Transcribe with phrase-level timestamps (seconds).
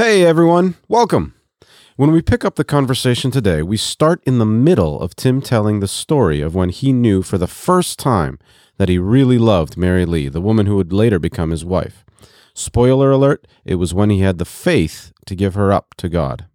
[0.00, 1.34] Hey everyone, welcome.
[1.96, 5.80] When we pick up the conversation today, we start in the middle of Tim telling
[5.80, 8.38] the story of when he knew for the first time
[8.78, 12.02] that he really loved Mary Lee, the woman who would later become his wife.
[12.54, 16.46] Spoiler alert, it was when he had the faith to give her up to God.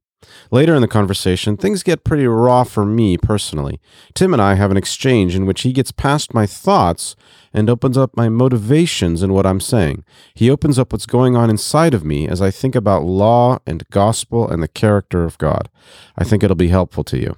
[0.51, 3.79] Later in the conversation, things get pretty raw for me personally.
[4.13, 7.15] Tim and I have an exchange in which he gets past my thoughts
[7.53, 10.03] and opens up my motivations in what I'm saying.
[10.33, 13.87] He opens up what's going on inside of me as I think about law and
[13.89, 15.69] gospel and the character of God.
[16.17, 17.37] I think it'll be helpful to you.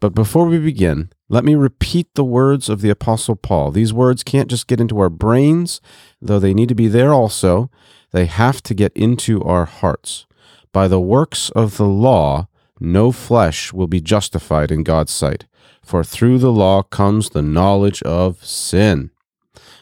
[0.00, 3.70] But before we begin, let me repeat the words of the Apostle Paul.
[3.70, 5.80] These words can't just get into our brains,
[6.22, 7.70] though they need to be there also.
[8.12, 10.26] They have to get into our hearts.
[10.72, 12.48] By the works of the law,
[12.80, 15.46] no flesh will be justified in God's sight,
[15.82, 19.10] for through the law comes the knowledge of sin.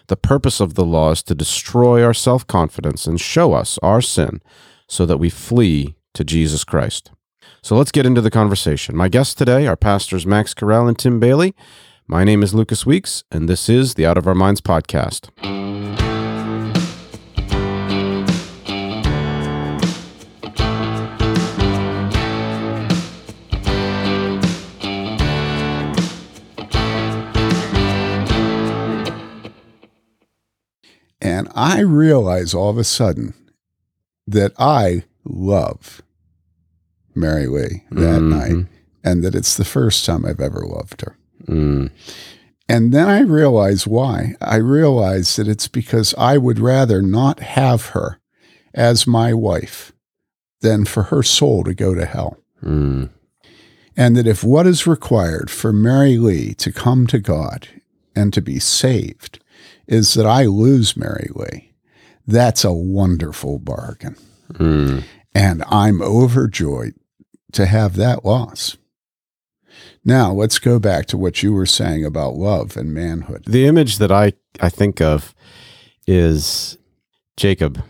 [0.08, 4.00] The purpose of the law is to destroy our self confidence and show us our
[4.00, 4.40] sin
[4.88, 7.10] so that we flee to Jesus Christ.
[7.62, 8.96] So let's get into the conversation.
[8.96, 11.54] My guests today are pastors Max Carell and Tim Bayly.
[12.06, 15.55] My name is Lucas Weeks, and this is the Out of Our Minds podcast.
[31.26, 33.34] And I realize all of a sudden
[34.28, 36.00] that I love
[37.16, 38.28] Mary Lee that Mhm.
[38.28, 38.66] night
[39.02, 41.16] and that it's the first time I've ever loved her.
[41.48, 41.90] Mm,
[42.68, 44.34] And then I realize why.
[44.40, 48.18] I realize that it's because I would rather not have her
[48.74, 49.92] as my wife
[50.62, 52.38] than for her soul to go to hell.
[52.64, 53.08] mm,
[53.96, 57.68] And that if what is required for Mary Lee to come to God
[58.16, 59.38] and to be saved
[59.86, 61.74] is that I lose Mary Lee,
[62.26, 64.16] that's a wonderful bargain.
[64.52, 65.02] mm.
[65.34, 66.94] And I'm overjoyed
[67.52, 68.76] to have that loss.
[70.04, 73.44] Now, let's go back to what you were saying about love and manhood.
[73.46, 75.34] The image that I, I think of
[76.06, 76.78] is
[77.36, 77.82] Jacob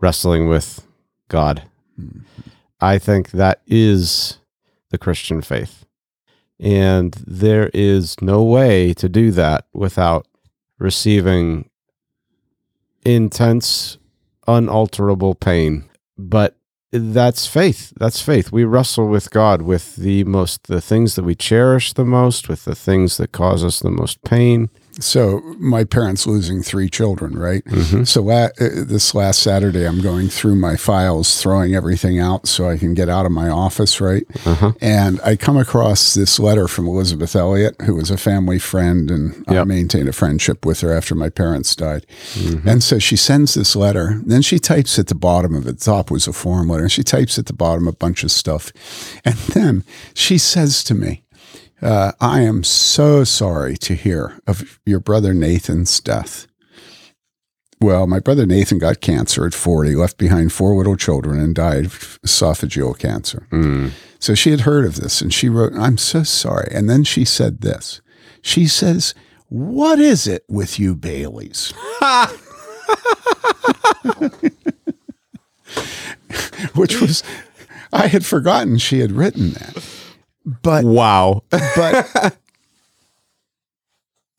[0.00, 0.84] wrestling with
[1.28, 1.62] God.
[2.80, 4.38] I think that is
[4.90, 5.84] the Christian faith.
[6.58, 10.26] And there is no way to do that without
[10.82, 11.70] receiving
[13.06, 13.98] intense,
[14.46, 15.88] unalterable pain.
[16.18, 16.56] But
[16.90, 17.92] that's faith.
[17.96, 18.52] That's faith.
[18.52, 22.64] We wrestle with God with the most, the things that we cherish the most, with
[22.64, 24.68] the things that cause us the most pain.
[25.00, 27.64] So, my parents losing three children, right?
[27.64, 28.06] Mhm.
[28.06, 32.68] So, la- uh, this last Saturday, I'm going through my files, throwing everything out so
[32.68, 34.26] I can get out of my office, right?
[34.44, 34.72] Uh-huh.
[34.80, 39.44] And I come across this letter from Elisabeth Elliot, who was a family friend, and
[39.48, 42.04] I maintained a friendship with her after my parents died.
[42.34, 42.68] Mm-hmm.
[42.68, 44.20] And so she sends this letter.
[44.26, 45.78] Then she types at the bottom of it.
[45.78, 46.82] The top was a form letter.
[46.84, 48.72] And she types at the bottom a bunch of stuff.
[49.24, 51.22] And then she says to me,
[51.82, 56.46] uh, I am so sorry to hear of your brother Nathan's death.
[57.80, 61.86] Well, my brother Nathan got cancer at 40, left behind four little children, and died
[61.86, 63.48] of esophageal cancer.
[63.50, 63.90] Mm.
[64.20, 66.70] So she had heard of this and she wrote, I'm so sorry.
[66.72, 68.00] And then she said this.
[68.40, 69.14] She says,
[69.48, 71.72] What is it with you Baylys?
[76.76, 77.24] Which was,
[77.92, 80.01] I had forgotten she had written that.
[80.44, 81.42] But, Wow.
[81.50, 82.36] but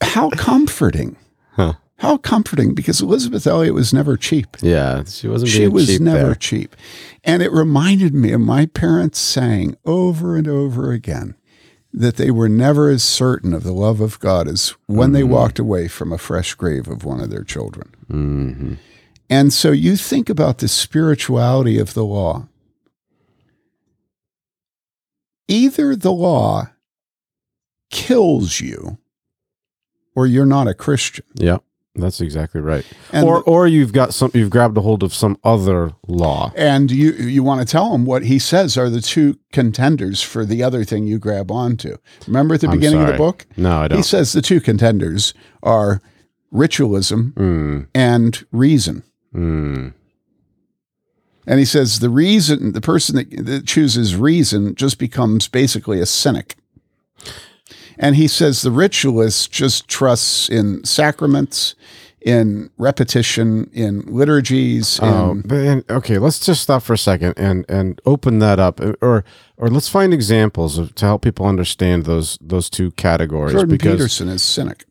[0.02, 1.16] how comforting.
[1.53, 1.74] Huh.
[1.97, 4.58] How comforting because Elisabeth Elliot was never cheap.
[4.62, 6.36] Yeah, she wasn't She was cheap never there.
[6.36, 6.75] cheap.
[7.24, 11.36] And it reminded me of my parents saying over and over again
[11.94, 15.13] that they were never as certain of the love of God as when Mm-hmm.
[15.13, 17.90] they walked away from a fresh grave of one of their children.
[18.12, 18.78] Mhm.
[19.30, 22.47] And so you think about the spirituality of the law.
[25.48, 26.70] Either the law
[27.90, 28.98] kills you
[30.16, 31.26] or you're not a Christian.
[31.36, 31.58] Yeah,
[31.96, 32.86] that's exactly right.
[33.12, 36.52] And or or you've got some you've grabbed a hold of some other law.
[36.56, 40.45] And you you want to tell him what he says are the two contenders for
[40.45, 41.98] the other thing you grab onto.
[42.28, 43.46] Remember at the I'm beginning of the book?
[43.57, 44.04] No, I He don't.
[44.04, 46.01] says the two contenders are
[46.51, 49.04] ritualism Mm, and reason.
[49.34, 49.94] mm,
[51.45, 56.06] And he says the reason, the person that, that chooses reason just becomes basically a
[56.06, 56.56] cynic.
[57.98, 61.75] And he says the ritualist just trusts in sacraments,
[62.22, 65.00] in repetition, in liturgies.
[65.01, 66.18] Oh, in, but and, okay.
[66.18, 69.24] Let's just stop for a second and and open that up, or
[69.57, 73.54] or let's find examples of to help people understand those those two categories.
[73.54, 74.86] Jordan because Peterson is cynic.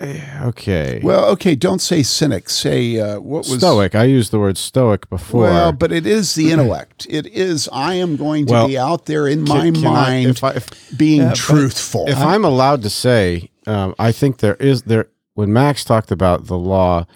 [0.00, 1.00] Okay.
[1.02, 2.48] Well, okay, don't say cynic.
[2.48, 3.94] Say uh, what was stoic.
[3.94, 5.42] I used the word stoic before.
[5.42, 7.06] Well, but it is the intellect.
[7.10, 7.68] It is.
[7.72, 10.44] I am going to Well, be out there in Can- my can I- mind, if
[10.44, 12.08] I, if, being but truthful.
[12.08, 16.46] if I'm allowed to say, um, I think there is there when Max talked about
[16.46, 17.06] the law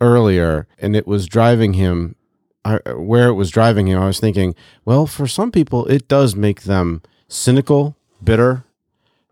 [0.00, 2.16] earlier, and it was driving him.
[2.62, 6.36] I, where it was driving him, I was thinking, well, for some people, it does
[6.36, 8.64] make them cynical, bitter,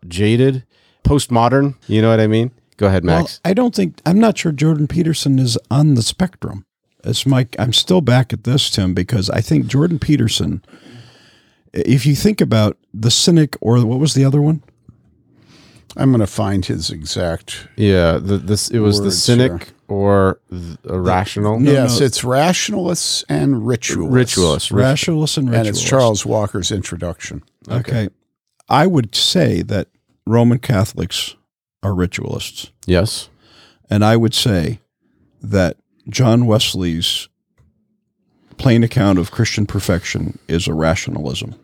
[0.07, 0.63] jaded,
[1.03, 1.75] postmodern.
[1.85, 2.49] You know what I mean?
[2.79, 3.41] Go ahead, Well, Max.
[3.43, 6.65] I don't think I'm not sure Jordan Peterson is on the spectrum.
[7.03, 7.53] It's Mike.
[7.59, 10.63] I'm still back at this, Tim, because I think Jordan Peterson.
[11.73, 14.63] If you think about the cynic, or what was the other one?
[15.97, 17.67] I'm going to find his exact.
[17.75, 19.73] yeah, the, this it was the cynic here.
[19.89, 21.59] or the irrational.
[21.59, 22.05] No, yes, no.
[22.05, 24.13] it's rationalists and ritualists.
[24.37, 24.71] Ritualist.
[24.71, 25.81] rit- Rationalists and ritualists.
[25.81, 25.89] and it's.
[25.89, 27.43] Charles Walker's introduction.
[27.69, 28.07] Okay.
[28.69, 29.89] I would say that
[30.25, 31.35] Roman Catholics
[31.83, 32.71] are ritualists.
[32.85, 33.29] Yes.
[33.89, 34.79] And I would say
[35.41, 35.77] that
[36.09, 37.29] John Wesley's
[38.57, 41.55] plain account of Christian perfection is a rationalism.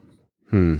[0.49, 0.77] Hmm.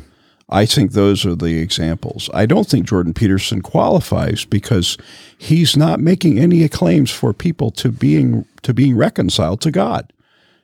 [0.48, 2.30] I think those are the examples.
[2.34, 4.96] I don't think Jordan Peterson qualifies because
[5.38, 10.14] he's not making any claims for people to being to being reconciled to God.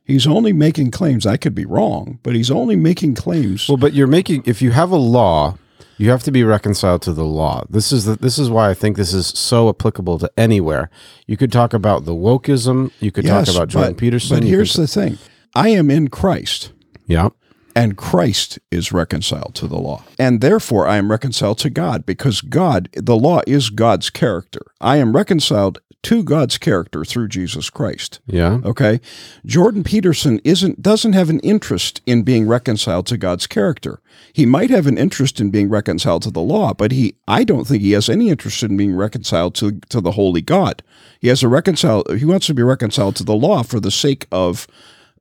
[0.03, 1.25] He's only making claims.
[1.25, 3.67] I could be wrong, but he's only making claims.
[3.67, 5.57] Well, but you're making if you have a law,
[6.01, 7.63] you have to be reconciled to the law.
[7.69, 10.89] This is the, this is why I think this is so applicable to anywhere.
[11.27, 12.92] You could talk about the wokeism.
[13.00, 14.39] You could Yes, talk about Jordan but, Peterson.
[14.39, 15.18] But here's could- the thing:
[15.56, 16.71] I am in Christ.
[17.06, 17.30] yeah,
[17.75, 20.03] and Christ is reconciled to the law.
[20.19, 24.62] And therefore, I am reconciled to God because God, the law is God's character.
[24.81, 28.19] I am reconciled to God's character through Jesus Christ.
[28.25, 28.59] yeah.
[28.63, 29.00] Okay?
[29.45, 34.01] Jordan Peterson isn't doesn't have an interest in being reconciled to God's character.
[34.33, 37.65] He might have an interest in being reconciled to the law, but he I don't
[37.65, 40.81] think he has any interest in being reconciled to to the holy God.
[41.19, 44.25] He has a reconcile he wants to be reconciled to the law for the sake
[44.31, 44.68] of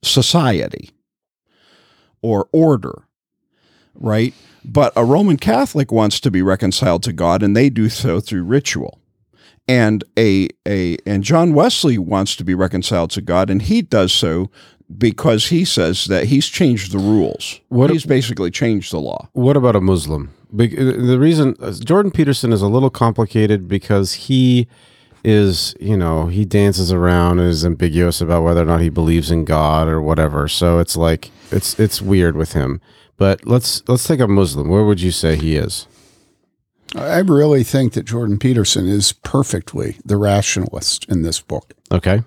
[0.02, 0.90] society
[2.22, 3.02] or order,
[3.94, 4.34] right?
[4.64, 8.44] But a Roman Catholic wants to be reconciled to God, and they do so through
[8.44, 8.99] ritual.
[9.70, 14.12] And a a and John Wesley wants to be reconciled to God, and he does
[14.12, 14.50] so
[14.98, 17.60] because he says that he's changed the rules.
[17.68, 19.28] What- he's basically changed the law.
[19.32, 20.30] What about a Muslim?
[20.52, 24.66] The reason uh, Jordan Peterson is a little complicated because he
[25.22, 29.30] is, you know, he dances around and is ambiguous about whether or not he believes
[29.30, 30.48] in God or whatever.
[30.48, 32.80] So it's like it's it's weird with him.
[33.16, 34.68] But let's let's take a Muslim.
[34.68, 35.86] Where would you say he is?
[36.94, 41.74] I really think that Jordan Peterson is perfectly the rationalist in this book.
[41.92, 42.22] Okay.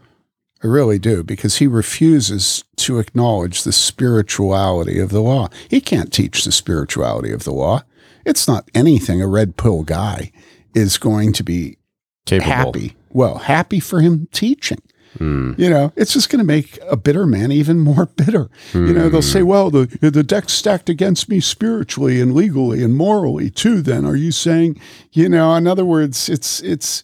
[0.63, 5.49] I really do, because he refuses to acknowledge the spirituality of the law.
[5.69, 7.83] He can't teach the spirituality of the law.
[8.25, 10.31] It's not anything a red pill guy
[10.73, 11.77] is going to be
[12.25, 12.51] Capable.
[12.51, 12.95] happy.
[13.11, 14.81] Well, happy for him teaching.
[15.17, 15.53] Hmm.
[15.57, 18.49] You know, it's just going to make a bitter man even more bitter.
[18.73, 22.95] You know, they'll say, "Well, the the deck's stacked against me spiritually and legally and
[22.95, 24.79] morally too." Then, are you saying,
[25.11, 27.03] you know, in other words, it's it's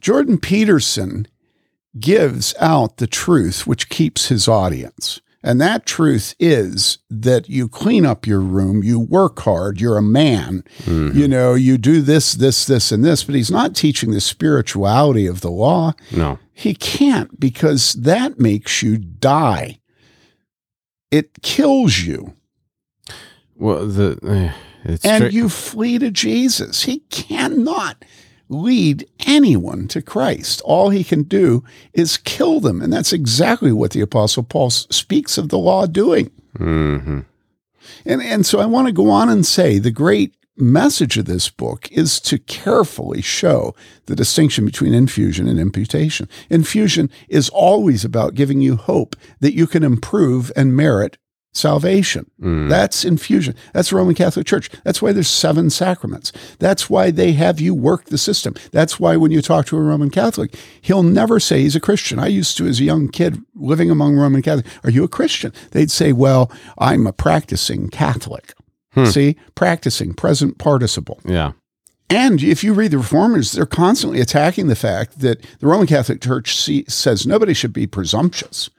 [0.00, 1.26] Jordan Peterson
[1.98, 5.20] gives out the truth which keeps his audience.
[5.42, 10.02] And that truth is that you clean up your room, you work hard, you're a
[10.02, 13.22] man, you know, you do this, this, this, and this.
[13.22, 15.92] But he's not teaching the spirituality of the law.
[16.10, 16.40] No.
[16.58, 19.78] He can't because that makes you die.
[21.12, 22.34] It kills you.
[23.54, 24.52] Well, the
[24.84, 26.82] it's and straight- you flee to Jesus.
[26.82, 28.04] He cannot
[28.48, 30.60] lead anyone to Christ.
[30.64, 31.62] All he can do
[31.92, 32.82] is kill them.
[32.82, 36.28] And that's exactly what the Apostle Paul speaks of the law doing.
[36.58, 37.24] Mhm.
[38.04, 41.48] And, and so I want to go on and say the great message of this
[41.48, 43.74] book is to carefully show
[44.06, 46.28] the distinction between infusion and imputation.
[46.50, 51.16] Infusion is always about giving you hope that you can improve and merit
[51.52, 52.30] salvation.
[52.40, 52.68] Mm.
[52.68, 53.54] That's infusion.
[53.72, 54.70] That's the Roman Catholic Church.
[54.84, 56.32] That's why there's seven sacraments.
[56.58, 58.54] That's why they have you work the system.
[58.70, 62.18] That's why when you talk to a Roman Catholic, he'll never say he's a Christian.
[62.18, 65.52] I used to, as a young kid living among Roman Catholics, are you a Christian?
[65.72, 68.54] They'd say, well, I'm a practicing Catholic.
[68.92, 69.06] Hmm.
[69.06, 71.20] See, practicing, present participle.
[71.24, 71.52] Yeah.
[72.10, 76.22] And if you read the reformers, they're constantly attacking the fact that the Roman Catholic
[76.22, 78.70] Church see, says nobody should be presumptuous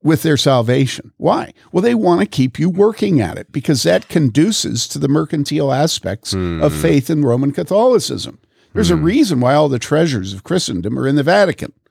[0.00, 1.12] with their salvation.
[1.16, 1.52] Why?
[1.72, 5.72] Well, they want to keep you working at it because that conduces to the mercantile
[5.72, 6.38] aspects of
[6.72, 6.80] hmm.
[6.80, 8.38] faith in Roman Catholicism.
[8.74, 9.04] There's a hmm.
[9.04, 11.72] reason why all the treasures of Christendom are in the Vatican.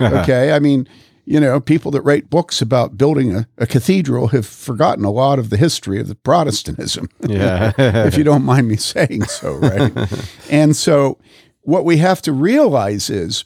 [0.00, 0.52] Okay.
[0.52, 0.88] I mean,
[1.24, 5.38] you know, people that write books about building a, a cathedral have forgotten a lot
[5.38, 7.72] of the history of the Protestantism Yeah.
[7.78, 9.92] if you don't mind me saying so, right?
[10.50, 11.18] and so
[11.62, 13.44] what we have to realize is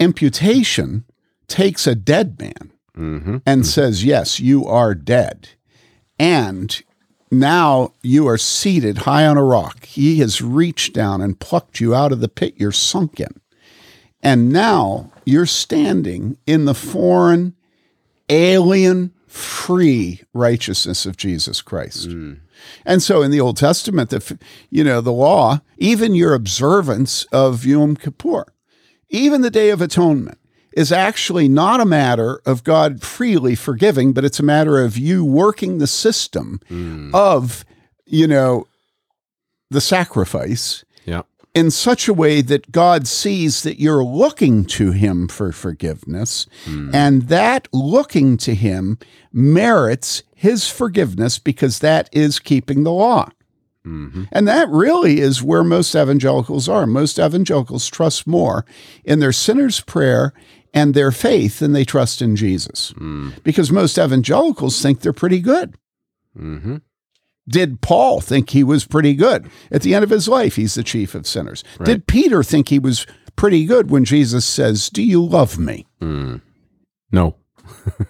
[0.00, 1.04] imputation
[1.48, 3.38] takes a dead man Mm-hmm.
[3.44, 5.48] and says, Yes, you are dead.
[6.16, 6.80] And
[7.28, 9.84] now you are seated high on a rock.
[9.86, 13.34] He has reached down and plucked you out of the pit you're sunk in.
[14.24, 17.54] And now you're standing in the foreign,
[18.28, 22.06] alien, free righteousness of Jesus Christ.
[22.06, 22.34] Hmm.
[22.86, 24.38] And so in the Old Testament, the,
[24.70, 28.46] you know, the law, even your observance of Yom Kippur,
[29.10, 30.38] even the Day of Atonement,
[30.72, 35.24] is actually not a matter of God freely forgiving, but it's a matter of you
[35.24, 37.10] working the system hmm.
[37.14, 37.64] of,
[38.06, 38.66] you know,
[39.70, 40.84] the sacrifice.
[41.54, 46.90] In such a way that God sees that you're looking to Him for forgiveness, hmm.
[46.92, 48.98] and that looking to Him
[49.32, 53.30] merits His forgiveness because that is keeping the law.
[53.86, 54.24] Mm-hmm.
[54.32, 56.86] And that really is where most evangelicals are.
[56.86, 58.64] Most evangelicals trust more
[59.04, 60.32] in their sinner's prayer
[60.72, 62.94] and their faith than they trust in Jesus.
[62.96, 63.30] Hmm.
[63.42, 65.76] Because most evangelicals think they're pretty good.
[66.36, 66.76] Mm-hmm.
[67.48, 69.50] Did Paul think he was pretty good?
[69.70, 71.62] At the end of his life, he's the chief of sinners.
[71.82, 75.86] Did Peter think he was pretty good when Jesus says, Do you love me?
[76.00, 76.36] Hmm.
[77.12, 77.36] No.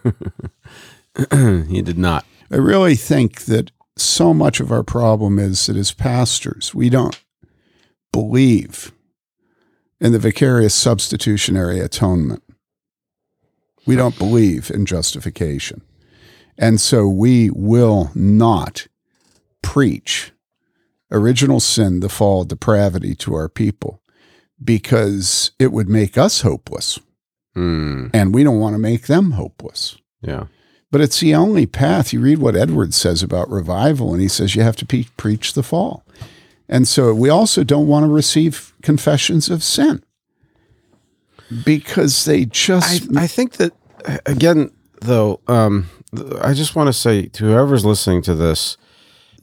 [1.30, 2.24] he did not.
[2.50, 7.20] I really think that so much of our problem is that as pastors, we don't
[8.12, 8.92] believe
[10.00, 12.42] in the vicarious substitutionary atonement.
[13.86, 15.82] We don't believe in justification.
[16.56, 18.86] And so we will not
[19.64, 20.32] preach
[21.10, 24.00] original sin, the fall, depravity to our people
[24.62, 26.98] because it would make us hopeless.
[27.56, 28.10] Mm.
[28.12, 29.96] And we don't want to make them hopeless.
[30.20, 30.46] Yeah.
[30.90, 32.12] But it's the only path.
[32.12, 35.54] You read what Edwards says about revival, and he says you have to pe- preach
[35.54, 36.04] the fall.
[36.68, 40.02] And so we also don't want to receive confessions of sin
[41.64, 43.08] because they just.
[43.16, 43.72] I think that
[44.26, 45.88] again though um
[46.40, 48.76] I just want to say to whoever's listening to this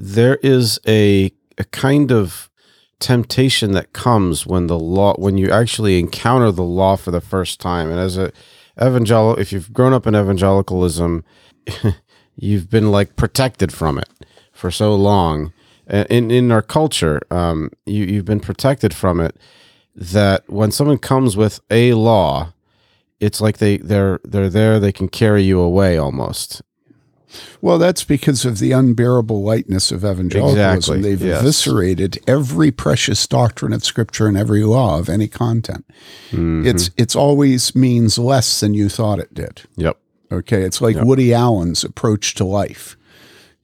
[0.02, 2.50] there is a a kind of
[3.00, 7.60] temptation that comes when the law when you actually encounter the law for the first
[7.60, 7.90] time.
[7.92, 8.32] And as a
[8.82, 11.24] evangelical, if you've grown up in evangelicalism
[12.36, 14.10] you've been like protected from it
[14.52, 15.54] for so long.
[15.88, 19.36] In in our culture um you you've been protected from it
[19.94, 22.54] that when someone comes with a law
[23.20, 26.62] it's like they they're they're there they can carry you away almost
[27.62, 30.76] well, that's because of the unbearable lightness of evangelicalism.
[30.76, 31.42] Exactly, They've yes.
[31.42, 35.86] eviscerated every precious doctrine of Scripture and every law of any content.
[36.32, 36.66] Mm-hmm.
[36.68, 39.62] It's it's always means less than you thought it did.
[39.76, 39.98] yep
[40.32, 42.96] Okay, it's like Woody Allen's approach to life.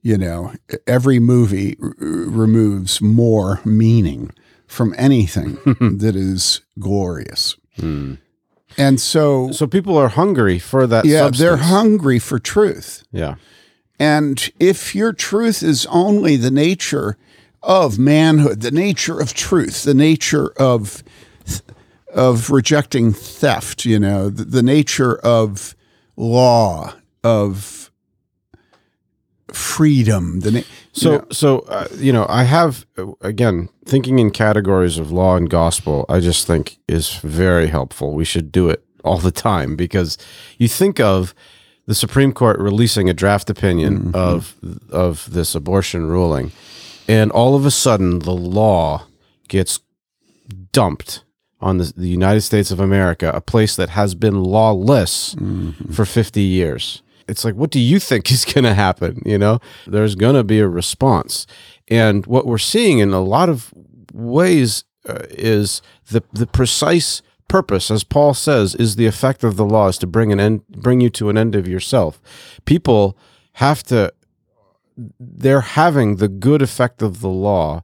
[0.02, 0.54] You know,
[0.86, 4.32] every movie r- removes more meaning
[4.68, 5.56] from anything
[6.00, 7.56] that is glorious.
[8.78, 13.04] And so, so people are hungry for that yeah, they're hungry for truth.
[13.12, 13.36] yeah
[14.00, 17.18] And if your truth is only the nature
[17.64, 21.04] of manhood, the nature of truth, the nature of
[22.14, 25.76] of rejecting theft, you know, the, the nature of
[26.16, 26.94] law,
[27.24, 27.92] of
[29.54, 30.62] freedom, the na-
[30.98, 35.12] so you know, so uh, you know i have uh, again thinking in categories of
[35.12, 38.14] law and gospel i just think is very helpful.
[38.14, 40.18] We should do it all the time because
[40.58, 41.34] you think of
[41.86, 44.56] the supreme court releasing a draft opinion of
[44.92, 46.52] of this abortion ruling
[47.08, 49.06] and all of a sudden the law
[49.48, 49.80] gets
[50.72, 51.24] dumped
[51.60, 55.36] on the, the United States of America, a place that has been lawless
[55.92, 57.02] for 50 years.
[57.28, 59.22] It's like, what do you think is going to happen?
[59.26, 61.48] You know, there's going to be a response.
[61.88, 63.74] And what we're seeing in a lot of
[64.14, 69.66] ways uh, is the, the precise purpose, as Paul says, is the effect of the
[69.66, 72.22] law is to bring an end, bring you to an end of yourself.
[72.66, 73.18] People
[73.54, 74.14] have to,
[75.20, 77.84] they're having the good effect of the law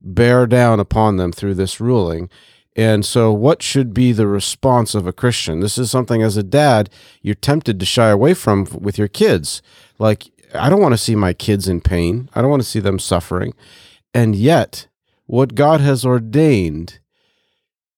[0.00, 2.28] bear down upon them through this ruling.
[2.74, 5.60] And so, what should be the response of a Christian?
[5.60, 6.88] This is something as a dad
[7.20, 9.60] you're tempted to shy away from with your kids.
[9.98, 12.80] Like, I don't want to see my kids in pain, I don't want to see
[12.80, 13.52] them suffering.
[14.14, 14.88] And yet,
[15.26, 16.98] what God has ordained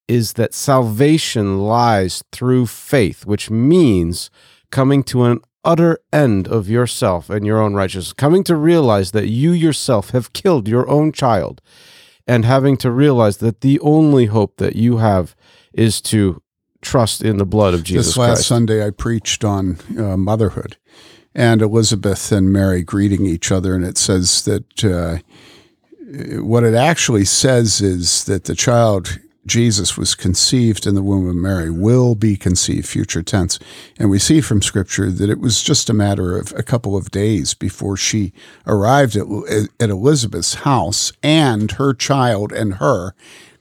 [0.07, 4.31] is that salvation lies through faith, which means
[4.71, 9.29] coming to an utter end of yourself and your own righteousness, coming to realize that
[9.29, 11.61] you yourself have killed your own child
[12.27, 15.35] and having to realize that the only hope that you have
[15.73, 16.43] is to
[16.81, 18.49] trust in the blood of Jesus this last Christ.
[18.49, 20.77] Sunday I preached on uh, motherhood
[21.35, 25.19] and Elizabeth and Mary greeting each other, and it says that uh,
[26.41, 31.37] what it actually says is that the child Jesus was conceived in the womb of
[31.37, 33.59] Mary, will be conceived, future tense.
[33.99, 37.11] And we see from scripture that it was just a matter of a couple of
[37.11, 38.33] days before she
[38.67, 39.27] arrived at,
[39.81, 43.15] at Elizabeth's house, and her child and her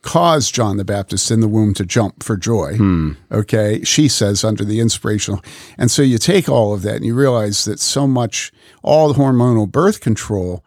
[0.03, 2.75] caused John the Baptist in the womb to jump for joy.
[2.75, 3.11] Hmm.
[3.31, 3.83] Okay.
[3.83, 5.41] She says under the inspirational.
[5.77, 8.51] And so you take all of that and you realize that so much,
[8.83, 10.63] all the hormonal birth control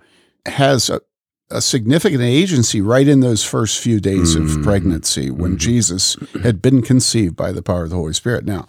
[0.46, 1.02] has a,
[1.50, 4.62] a significant agency right in those first few days of mm-hmm.
[4.65, 5.59] pregnancy when mm-hmm.
[5.59, 8.45] Jesus had been conceived by the power of the Holy Spirit.
[8.45, 8.67] Now,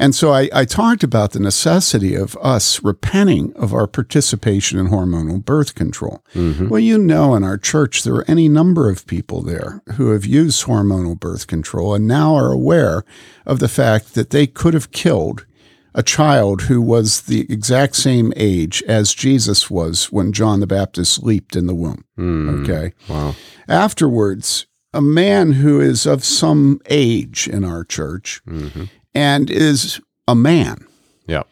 [0.00, 4.88] and so I, I talked about the necessity of us repenting of our participation in
[4.88, 6.24] hormonal birth control.
[6.34, 6.70] Mm-hmm.
[6.70, 10.24] Well, you know, in our church, there are any number of people there who have
[10.24, 13.04] used hormonal birth control and now are aware
[13.44, 15.44] of the fact that they could have killed
[15.94, 21.22] a child who was the exact same age as Jesus was when John the Baptist
[21.22, 22.04] leaped in the womb.
[22.16, 22.62] Hmm.
[22.62, 22.92] Okay.
[23.08, 23.34] Wow.
[23.68, 28.84] Afterwards, a man who is of some age in our church mm-hmm.
[29.14, 30.86] and is a man
[31.26, 31.42] Yeah.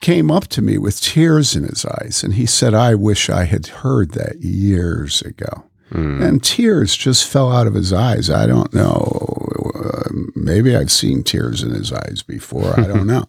[0.00, 3.44] came up to me with tears in his eyes and he said, I wish I
[3.44, 5.64] had heard that years ago.
[5.90, 6.20] Hmm.
[6.22, 8.28] And tears just fell out of his eyes.
[8.28, 9.65] I don't know.
[9.86, 12.78] Uh, maybe I've seen tears in his eyes before.
[12.78, 13.24] I don't know.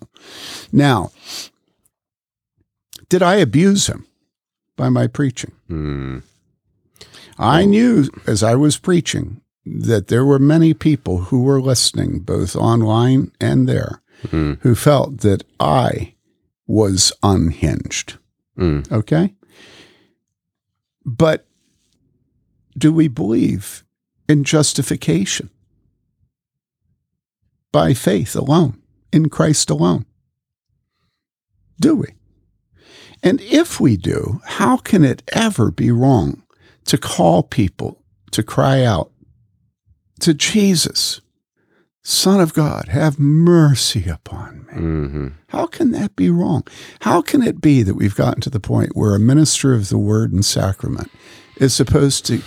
[0.72, 1.12] Now,
[3.10, 4.06] did I abuse him
[4.76, 5.52] by my preaching?
[5.70, 6.24] Mm.
[7.38, 12.56] I knew as I was preaching that there were many people who were listening, both
[12.56, 14.58] online and there, Mm.
[14.62, 16.16] who felt that I
[16.66, 18.18] was unhinged.
[18.58, 18.92] Mm.
[18.92, 19.36] Okay?
[21.06, 21.46] But
[22.76, 23.84] do we believe
[24.28, 25.52] in justification
[27.72, 28.82] by faith alone,
[29.12, 30.06] in Christ alone?
[31.80, 32.08] Do we?
[33.24, 36.44] And if we do, how can it ever be wrong
[36.86, 39.12] to call people to cry out
[40.20, 41.22] to Jesus,
[42.04, 44.74] Son of God, have mercy upon me?
[44.74, 46.64] hmm How can that be wrong?
[47.02, 49.98] How can it be that we've gotten to the point where a minister of the
[49.98, 51.12] word and sacrament
[51.58, 52.42] is supposed to,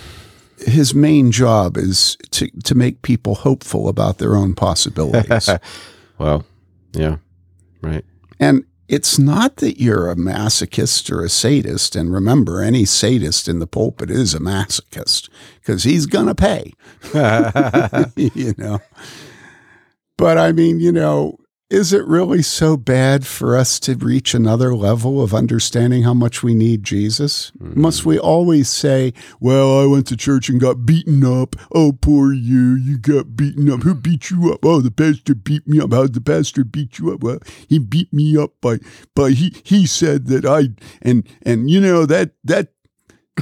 [0.65, 5.49] his main job is to, to make people hopeful about their own possibilities?
[6.17, 6.45] Well,
[6.93, 7.17] yeah.
[7.81, 8.05] Right.
[8.39, 11.95] and it's not that you're a masochist or a sadist.
[11.95, 15.29] And remember, any sadist in the pulpit is a masochist
[15.61, 16.73] because he's going to pay.
[18.35, 18.81] you know.
[20.17, 21.39] But I mean, you know,
[21.71, 26.43] is it really so bad for us to reach another level of understanding how much
[26.43, 27.53] we need Jesus?
[27.59, 31.55] Must we always say, well, I went to church and got beaten up.
[31.71, 32.75] Oh, poor you.
[32.75, 33.83] You got beaten up.
[33.83, 34.65] Who beat you up?
[34.65, 35.93] Oh, the pastor beat me up.
[35.93, 37.23] How the pastor beat you up?
[37.23, 38.79] Well, he beat me up by,
[39.15, 40.69] by he, he said that I,
[41.01, 42.73] and, and, you know, that, that,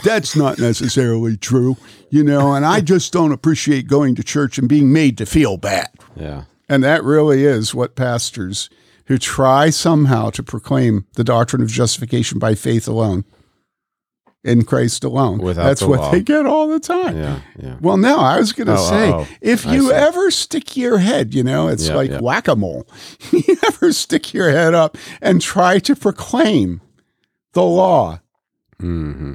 [0.03, 1.77] that's not necessarily true,
[2.11, 5.57] you know, and I just don't appreciate going to church and being made to feel
[5.57, 5.89] bad.
[6.15, 6.43] Yeah.
[6.69, 8.69] And that really is what pastors
[9.07, 13.25] who try somehow to proclaim the doctrine of justification by faith alone
[14.43, 15.39] in Christ alone.
[15.39, 16.11] Without That's the what law.
[16.11, 17.17] they get all the time.
[17.17, 17.41] Yeah.
[17.57, 17.75] Yeah.
[17.81, 19.27] Well, no, I was going to Oh, say, oh, oh.
[19.41, 19.93] if I you see.
[19.95, 22.19] ever stick your head, you know, it's Yeah, like yeah.
[22.19, 22.87] whack a mole.
[23.31, 26.81] you ever stick your head up and try to proclaim
[27.53, 28.19] the law
[28.79, 29.33] hmm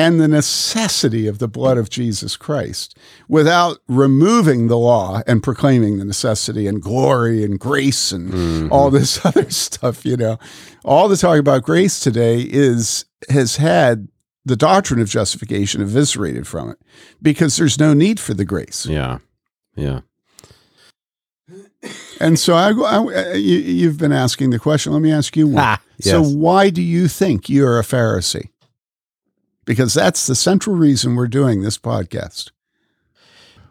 [0.00, 2.96] and the necessity of the blood of Jesus Christ
[3.28, 9.24] without removing the law and proclaiming the necessity and glory and grace and all this
[9.26, 10.38] other stuff, you know.
[10.84, 14.08] All the talk about grace today is has had
[14.46, 16.78] the doctrine of justification eviscerated from it
[17.20, 18.86] because there's no need for the grace.
[18.86, 19.18] Yeah.
[19.76, 20.00] Yeah.
[22.20, 24.92] And so I, I you, you've been asking the question.
[24.92, 25.64] Let me ask you one.
[25.64, 28.50] Ah, So why do you think you're a Pharisee?
[29.70, 32.50] Because that's the central reason we're doing this podcast.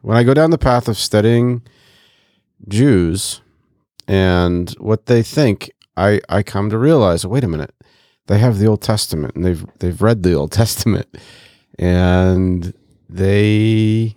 [0.01, 1.61] when I go down the path of studying
[2.69, 3.41] Jews
[4.07, 7.75] and what they think, I, I come to realize, wait a minute,
[8.27, 11.13] they have the Old Testament and they've they've read the Old Testament
[11.77, 12.73] and
[13.09, 14.15] they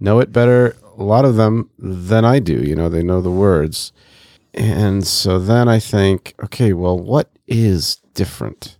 [0.00, 2.54] know it better, a lot of them than I do.
[2.54, 3.92] You know, they know the words.
[4.52, 8.78] And so then I think, okay, well, what is different?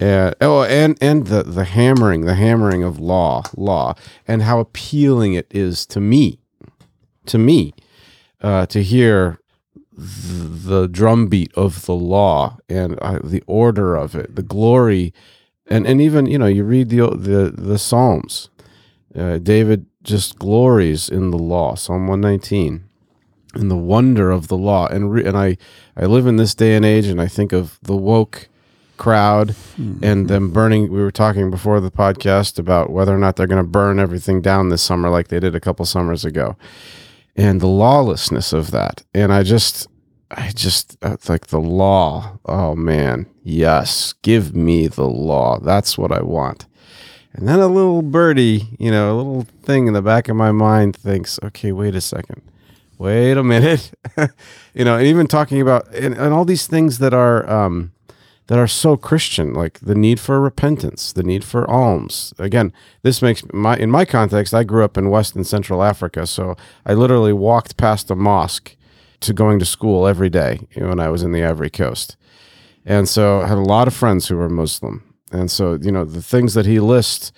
[0.00, 3.94] And oh, and and the the hammering, the hammering of law, law,
[4.26, 6.40] and how appealing it is to me,
[7.26, 7.74] to me,
[8.40, 9.38] uh, to hear
[9.96, 10.04] th-
[10.66, 15.14] the drumbeat of the law and uh, the order of it, the glory,
[15.68, 18.50] and and even you know you read the the the Psalms,
[19.14, 22.84] uh, David just glories in the law, Psalm one nineteen,
[23.54, 25.56] in the wonder of the law, and re- and I
[25.96, 28.48] I live in this day and age, and I think of the woke
[28.96, 29.54] crowd
[30.02, 30.90] and them burning.
[30.90, 34.40] We were talking before the podcast about whether or not they're going to burn everything
[34.40, 36.56] down this summer, like they did a couple summers ago,
[37.36, 39.02] and the lawlessness of that.
[39.14, 39.88] And I just,
[40.30, 42.38] I just uh, like the law.
[42.44, 45.58] Oh man, yes, give me the law.
[45.58, 46.66] That's what I want.
[47.32, 50.52] And then a little birdie, you know, a little thing in the back of my
[50.52, 52.42] mind thinks, okay, wait a second.
[52.96, 53.90] Wait a minute.
[54.74, 57.92] you know, and even talking about and, and all these things that are um
[58.46, 62.34] that are so Christian, like the need for repentance, the need for alms.
[62.38, 66.26] Again, this makes my in my context, I grew up in West and Central Africa,
[66.26, 68.76] so I literally walked past a mosque
[69.20, 72.16] to going to school every day when I was in the Ivory Coast.
[72.84, 75.02] And so I had a lot of friends who were Muslim.
[75.32, 77.32] And so, you know, the things that he lists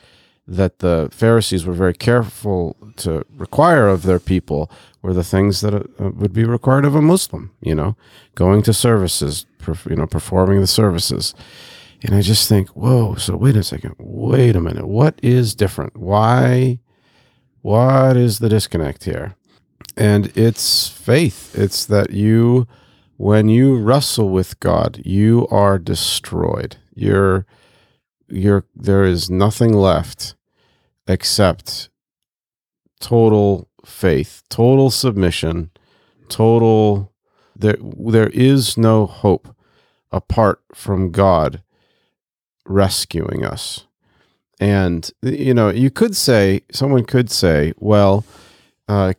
[0.48, 4.70] that the Pharisees were very careful to require of their people
[5.06, 7.96] were the things that uh, would be required of a Muslim, you know,
[8.34, 11.32] going to services, perf- you know, performing the services.
[12.02, 15.96] And I just think, whoa, so wait a second, wait a minute, what is different?
[15.96, 16.80] Why,
[17.62, 19.36] what is the disconnect here?
[19.96, 21.56] And it's faith.
[21.56, 22.66] It's that you,
[23.16, 26.78] when you wrestle with God, you are destroyed.
[26.96, 27.46] You're,
[28.28, 30.34] you're, there is nothing left
[31.06, 31.90] except
[32.98, 35.70] total faith, total submission,
[36.28, 37.12] total
[37.54, 39.54] there there is no hope
[40.12, 41.62] apart from God
[42.66, 43.86] rescuing us.
[44.60, 48.24] And you know, you could say someone could say, well,
[48.88, 49.12] uh,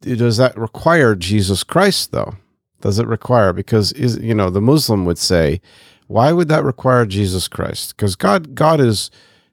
[0.00, 2.34] does that require Jesus Christ though?
[2.80, 5.60] Does it require because is you know, the Muslim would say,
[6.06, 7.96] why would that require Jesus Christ?
[7.96, 9.10] Because God God is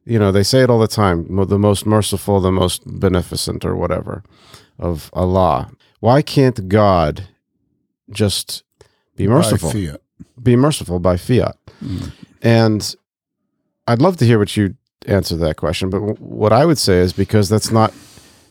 [0.10, 3.76] you know, they say it all the time, the most merciful, the most beneficent or
[3.76, 4.24] whatever
[4.80, 5.72] of Allah.
[6.00, 7.28] Why can't God
[8.10, 8.64] just
[9.16, 9.70] be merciful?
[10.42, 11.58] Be merciful by fiat.
[11.84, 12.12] Mm.
[12.42, 12.96] And
[13.86, 17.00] I'd love to hear what you answer that question, but w- what I would say
[17.00, 17.94] is because that's not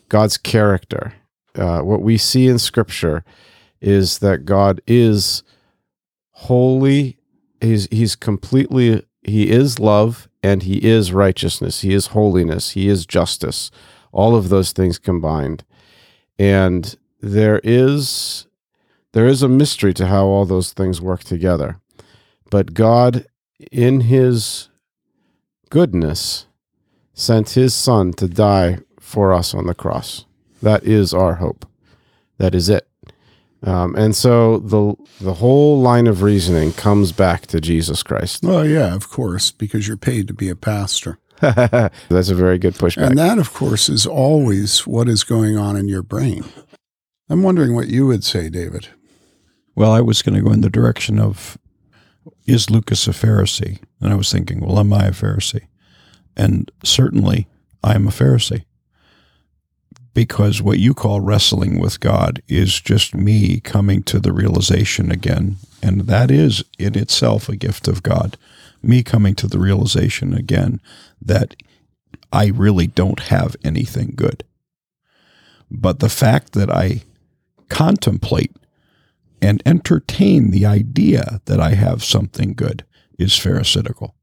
[0.08, 1.12] God's character.
[1.56, 3.24] Uh, what we see in Scripture
[3.80, 5.42] is that God is
[6.30, 7.18] holy.
[7.60, 11.80] He's he's completely he is love and he is righteousness.
[11.80, 12.70] He is holiness.
[12.70, 13.70] He is justice.
[14.12, 15.64] All of those things combined,
[16.38, 18.46] and there is
[19.12, 21.80] there is a mystery to how all those things work together.
[22.50, 23.26] But God,
[23.72, 24.68] in His
[25.70, 26.46] goodness,
[27.14, 30.24] sent His Son to die for us on the cross.
[30.62, 31.66] That is our hope.
[32.38, 32.87] That is it.
[33.62, 38.44] Um, and so the the whole line of reasoning comes back to Jesus Christ.
[38.44, 41.18] Well, yeah, of course, because you're paid to be a pastor.
[41.40, 43.08] That's a very good pushback.
[43.08, 46.44] And that, of course, is always what is going on in your brain.
[47.28, 48.88] I'm wondering what you would say, David.
[49.74, 51.58] Well, I was going to go in the direction of
[52.46, 53.78] is Lucas a Pharisee?
[54.00, 55.66] And I was thinking, well, am I a Pharisee?
[56.36, 57.46] And certainly
[57.84, 58.64] I am a Pharisee.
[60.18, 65.58] Because what you call wrestling with God is just me coming to the realization again.
[65.80, 68.36] And that is in itself a gift of God.
[68.82, 70.80] Me coming to the realization again
[71.22, 71.54] that
[72.32, 74.42] I really don't have anything good.
[75.70, 77.02] But the fact that I
[77.68, 78.56] contemplate
[79.40, 82.84] and entertain the idea that I have something good
[83.20, 84.16] is Pharisaical.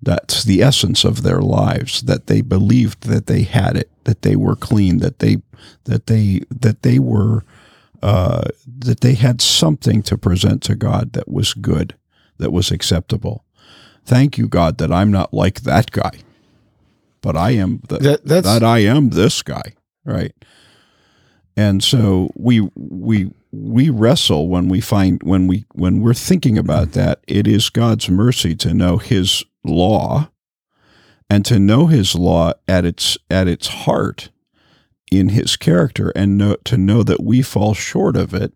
[0.00, 4.36] That's the essence of their lives, that they believed that they had it, that they
[4.36, 5.38] were clean, that they
[5.84, 7.42] that they that they were
[8.02, 11.96] uh, that they had something to present to God that was good,
[12.38, 13.44] that was acceptable.
[14.04, 16.12] Thank you, God, that I'm not like that guy,
[17.20, 20.32] but I am the, That- that I am this guy, right?
[21.56, 26.92] And so we we we wrestle when we find when we when we're thinking about
[26.92, 27.18] that.
[27.26, 30.30] It is God's mercy to know His law,
[31.30, 34.30] and to know His law at its at its heart
[35.10, 38.52] in His character, and know, to know that we fall short of it,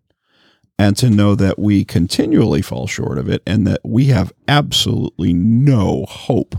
[0.77, 5.33] and to know that we continually fall short of it, and that we have absolutely
[5.33, 6.55] no hope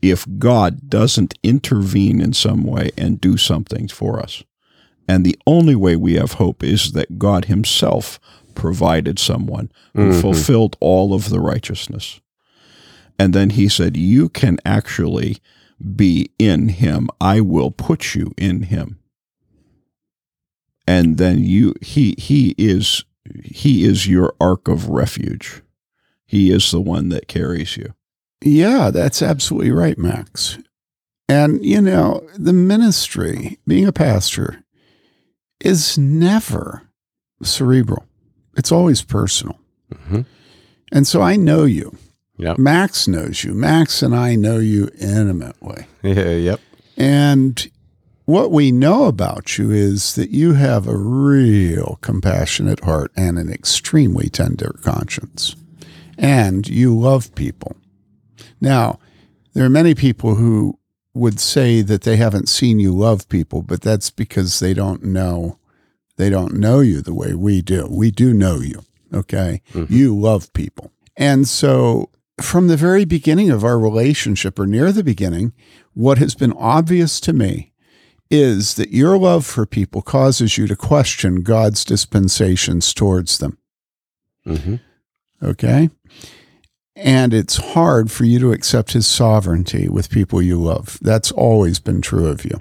[0.00, 4.42] if God doesn't intervene in some way and do something for us.
[5.08, 8.20] And the only way we have hope is that God Himself
[8.54, 10.20] provided someone who Mhm.
[10.20, 12.20] fulfilled all of the righteousness.
[13.18, 15.38] And then He said, You can actually
[15.96, 17.08] be in Him.
[17.20, 18.98] I will put you in Him.
[20.86, 23.04] And then you he he is
[23.44, 25.62] he is your ark of refuge.
[26.24, 27.94] He is the one that carries you.
[28.42, 30.58] Yeah, that's absolutely right, Max.
[31.28, 34.64] And, you know, the ministry, being a pastor,
[35.60, 36.88] is never
[37.42, 38.06] cerebral,
[38.56, 39.58] it's always personal.
[39.92, 40.24] Mhm.
[40.90, 41.96] And so I know you.
[42.38, 42.58] Yep.
[42.58, 43.52] Max knows you.
[43.52, 45.86] Max and I know you intimately.
[46.02, 46.60] Yeah, yep.
[46.96, 47.70] And
[48.24, 53.52] what we know about you is that you have a real compassionate heart and an
[53.52, 55.56] extremely tender conscience.
[56.16, 57.76] And you love people.
[58.60, 58.98] Now,
[59.54, 60.78] there are many people who
[61.14, 65.58] would say that they haven't seen you love people, but that's because they don't know
[66.18, 67.86] they don't know you the way we do.
[67.88, 68.82] We do know you,
[69.14, 69.62] okay?
[69.72, 69.94] Mm-hmm.
[69.94, 70.90] You love people.
[71.16, 75.52] And so from the very beginning of our relationship or near the beginning,
[75.94, 77.72] what has been obvious to me
[78.30, 83.58] is that your love for people causes you to question God's dispensations towards them.
[84.44, 84.76] hmm
[85.42, 85.88] Okay?
[86.96, 90.98] And it's hard for you to accept his sovereignty with people you love.
[91.00, 92.58] That's always been true of you.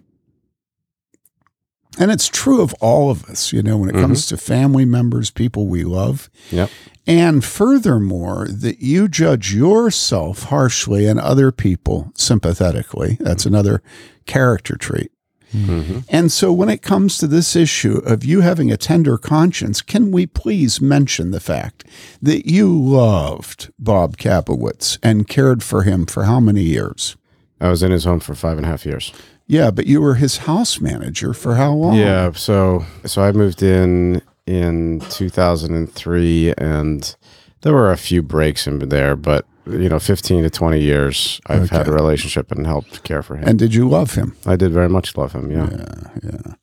[1.99, 5.31] And it's true of all of us, you know, when it comes to family members,
[5.31, 6.29] people we love.
[6.51, 6.69] Yep.
[7.07, 13.17] And furthermore, that you judge yourself harshly and other people sympathetically.
[13.21, 13.81] That's another
[14.25, 15.09] character trait.
[15.51, 19.81] hmm And so, when it comes to this issue of you having a tender conscience,
[19.81, 21.85] can we please mention the fact
[22.21, 27.15] that you loved Bob Kapowitz and cared for him for how many years?
[27.61, 29.13] I was in his home for five and a half years.
[29.47, 31.95] Yeah, but you were his house manager for how long?
[31.95, 37.15] Yeah, so so I moved in in 2003 and
[37.61, 41.69] there were a few breaks in there, but you know, 15 to 20 years I've
[41.69, 43.47] had a relationship and helped care for him.
[43.47, 44.35] And did you love him?
[44.45, 45.69] I did very much love him, yeah.
[45.69, 46.53] Yeah, yeah.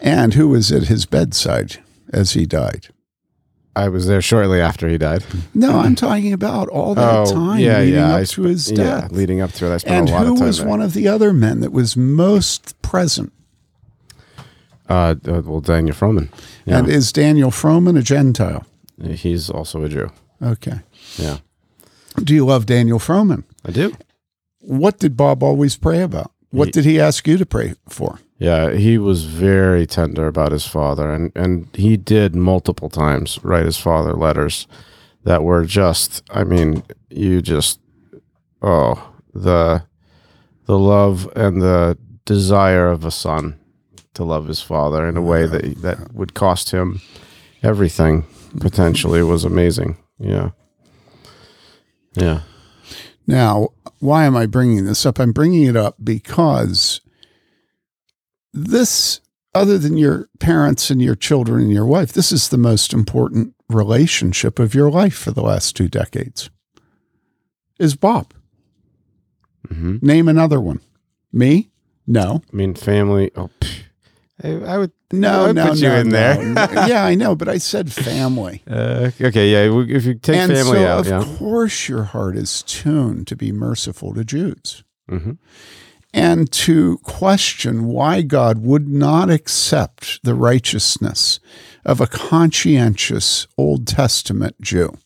[0.00, 2.88] And who was at his bedside as he died?
[3.76, 5.24] I was there shortly after he died.
[5.52, 7.60] No, I'm talking about all that time Mm.
[7.60, 8.14] yeah, leading yeah.
[8.14, 9.12] up I to his Yeah, death.
[9.12, 10.68] leading up to it, I spent and a lot of time And who was there.
[10.68, 13.32] one of the other men that was most present?
[14.88, 16.28] uh, uh, well, Daniel Froman.
[16.66, 18.64] Yeah, And is Daniel Froman a Gentile?
[19.02, 20.10] he's also a Jew.
[20.42, 20.80] Okay.
[21.18, 21.38] Yeah,
[22.22, 23.44] Do you love Daniel Froman?
[23.64, 23.92] I do.
[24.60, 26.30] What did Bob always pray about?
[26.50, 28.18] What He- did he ask you to pray for?
[28.38, 33.64] Yeah, he was very tender about his father, and and he did multiple times write
[33.64, 34.66] his father letters
[35.22, 36.22] that were just.
[36.30, 37.80] I mean, you just
[38.60, 39.84] oh the
[40.66, 43.58] the love and the desire of a son
[44.14, 47.00] to love his father in a way that that would cost him
[47.64, 48.24] everything
[48.60, 49.96] potentially was amazing.
[50.18, 50.50] Yeah,
[52.14, 52.42] yeah.
[53.26, 55.18] Now, why am I bringing this up?
[55.18, 57.00] I'm bringing it up because
[58.54, 59.20] this,
[59.54, 63.54] other than your parents and your children and your wife, this is the most important
[63.68, 66.50] relationship of your life for the last two decades.
[67.78, 68.32] Is Bob.
[69.68, 70.80] hmm Name another one.
[71.32, 71.70] Me?
[72.06, 72.42] No.
[72.52, 73.30] I mean, family.
[73.34, 73.50] Oh.
[74.42, 74.92] I, I would.
[75.12, 76.12] No, I would no, put you no, in no.
[76.12, 76.54] there.
[76.88, 78.62] yeah, I know, but I said family.
[78.70, 79.80] Uh, okay, yeah.
[79.96, 81.36] If you take and family so, out, of yeah.
[81.38, 85.32] course, your heart is tuned to be merciful to Jews hmm
[86.14, 91.40] and to question why God would not accept the righteousness
[91.84, 94.96] of a conscientious Old Testament Jew.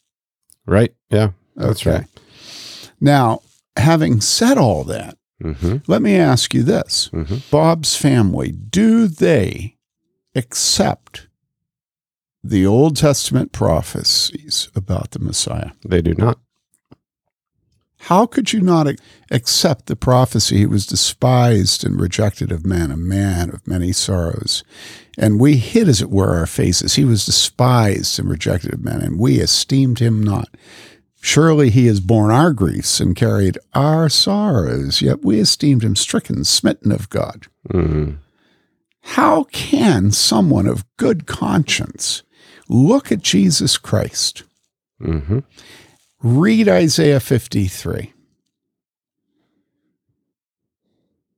[0.67, 0.95] Right.
[1.11, 1.31] Yeah.
[1.57, 1.97] That's Okay.
[2.01, 2.07] right.
[3.01, 3.41] Now,
[3.77, 9.77] having said all that, hmm let me ask you this hmm Bob's family, do they
[10.35, 11.27] accept
[12.45, 15.71] the Old Testament prophecies about the Messiah?
[15.87, 16.39] They do not.
[18.09, 18.87] How could you not
[19.31, 20.57] accept the prophecy?
[20.57, 24.65] He was despised and rejected of men, a man of many sorrows.
[25.19, 26.95] And we hid, as it were, our faces.
[26.95, 30.49] He was despised and rejected of men, and we esteemed him not.
[31.21, 36.45] Surely he has borne our griefs and carried our sorrows, yet we esteemed him stricken,
[36.45, 37.47] smitten of God.
[37.71, 38.13] hmm
[39.03, 42.23] How can someone of good conscience
[42.71, 44.45] look at Jesus Christ?
[44.99, 45.41] hmm
[46.23, 48.13] Read Isaiah 53.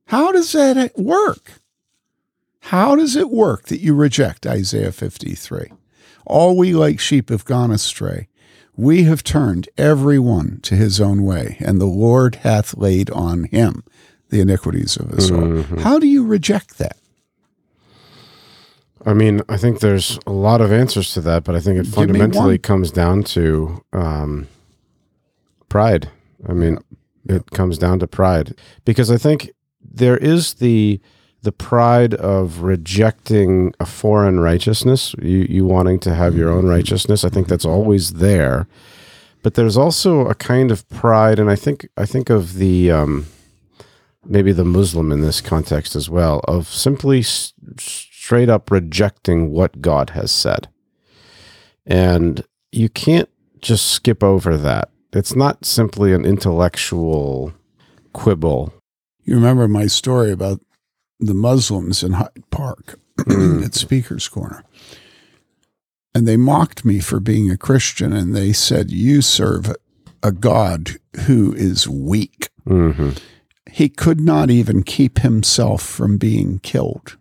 [0.07, 1.61] How does that work?
[2.61, 5.73] How does it work that you reject Isaiah 53?
[6.27, 8.29] All we like sheep have gone astray.
[8.77, 13.45] We have turned every one to his own way, and the Lord hath laid on
[13.45, 13.85] him
[14.31, 15.63] the iniquities of us all.
[15.81, 16.97] How do you reject that?
[19.05, 21.87] I mean, I think there's a lot of answers to that, but I think it
[21.87, 24.47] me fundamentally comes down to um,
[25.71, 26.11] pride.
[26.47, 26.79] I mean,
[27.27, 28.55] it comes down to pride
[28.85, 29.51] because I think
[29.83, 31.01] there is the
[31.43, 37.25] the pride of rejecting a foreign righteousness, you, you wanting to have your own righteousness.
[37.25, 38.67] I think that's always there,
[39.43, 43.27] but there's also a kind of pride, and I think I think of the um,
[44.25, 49.81] maybe the Muslim in this context as well of simply s- straight up rejecting what
[49.81, 50.69] God has said.
[51.87, 53.31] And you can't
[53.61, 57.53] just skip over that it's not simply an intellectual
[58.13, 58.73] quibble.
[59.25, 60.61] You remember my story about
[61.19, 64.65] the Muslims in Hyde Park at Speaker's Corner.
[66.15, 69.75] And they mocked me for being a Christian, and they said, You serve
[70.23, 70.97] a God
[71.27, 72.49] who is weak.
[72.67, 73.11] hmm
[73.71, 77.17] He could not even keep himself from being killed.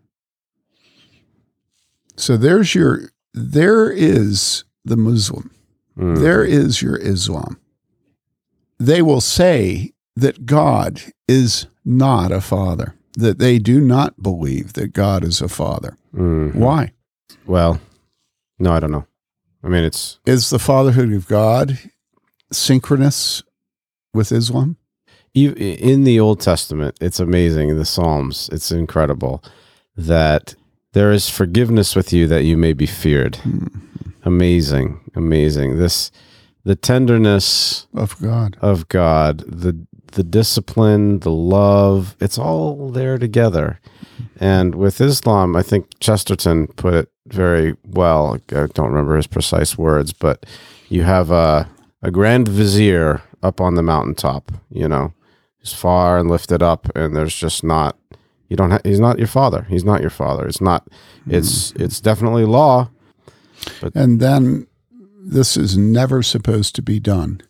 [2.15, 5.52] So there's your, there is the Muslim.
[5.97, 6.19] Mm.
[6.19, 7.60] There is your Islam.
[8.80, 14.94] They will say that God is not a father, that they do not believe that
[14.94, 15.98] God is a father.
[16.15, 16.56] Mhm.
[16.56, 16.92] Why?
[17.46, 17.80] Well,
[18.58, 19.06] no, I don't know.
[19.63, 21.78] I mean, it's Is the fatherhood of God
[22.52, 23.44] synchronous
[24.13, 24.78] with Islam?
[25.36, 26.98] in the Old Testament.
[27.00, 27.70] It's amazing.
[27.70, 29.42] In the Psalms, it's incredible
[29.96, 30.56] that
[30.94, 33.38] there is forgiveness with you that you may be feared.
[34.24, 35.78] Amazing, amazing.
[35.78, 36.12] This,
[36.69, 38.55] the tenderness Of God.
[38.62, 43.79] of God, the the discipline, the love, it's all there together.
[44.39, 48.39] And with Islam, I think Chesterton put it very well.
[48.51, 50.45] I don't remember his precise words, but
[50.89, 51.67] you have a
[52.03, 55.13] a grand vizier up on the mountaintop, you know,
[55.58, 57.97] he's far and lifted up, and there's just not
[58.47, 59.65] you don't ha- he's not your father.
[59.69, 60.45] He's not your father.
[60.45, 60.88] It's not
[61.27, 61.82] it's mm.
[61.82, 62.91] it's definitely law.
[63.95, 64.67] And then
[65.30, 67.42] this is never supposed to be done.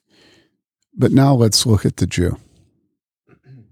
[0.96, 2.38] But now let's look at the Jew.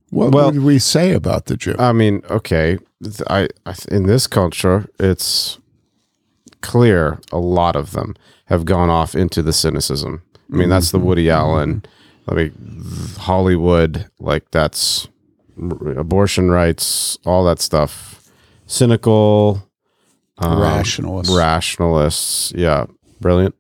[0.10, 1.76] What Well- would we say about the Jew?
[1.78, 2.78] I mean, okay,
[3.30, 5.58] I, I in this culture, it's
[6.62, 8.15] clear a lot of them
[8.46, 10.22] have gone off into the cynicism.
[10.52, 11.84] I mean, that's the Woody Allen,
[12.30, 12.84] I mean,
[13.17, 15.10] Hollywood, like that's
[15.98, 18.22] abortion rights, all that stuff,
[18.65, 19.67] cynical,
[20.38, 21.36] um, Rationalists.
[21.36, 22.54] rationalists.
[22.56, 22.86] Yeah,
[23.20, 23.56] brilliant.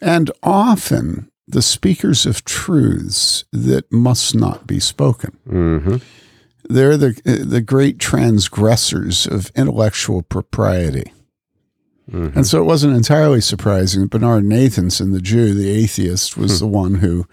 [0.00, 5.36] And often the speakers of truths that must not be spoken.
[5.48, 5.96] hmm
[6.68, 11.12] They're the, the great transgressors of intellectual propriety.
[12.10, 12.38] Mm-hmm.
[12.38, 16.42] And so it wasn't entirely surprising that Bernard Nathanson, the Jew, the atheist, Hmm.
[16.42, 17.26] was the one who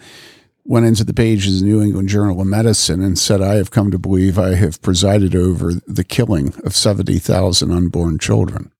[0.65, 3.69] went into the pages of the New England Journal of Medicine and said, I have
[3.71, 8.71] come to believe I have presided over the killing of 70,000 unborn children.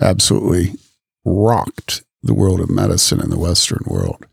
[0.00, 0.74] Absolutely
[1.24, 4.26] rocked the world of medicine in the Western world.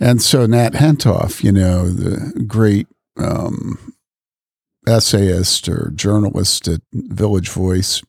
[0.00, 2.86] And so Nat Hentoff, you know, the great
[3.18, 3.94] um,
[4.86, 8.02] essayist or journalist at Village Voice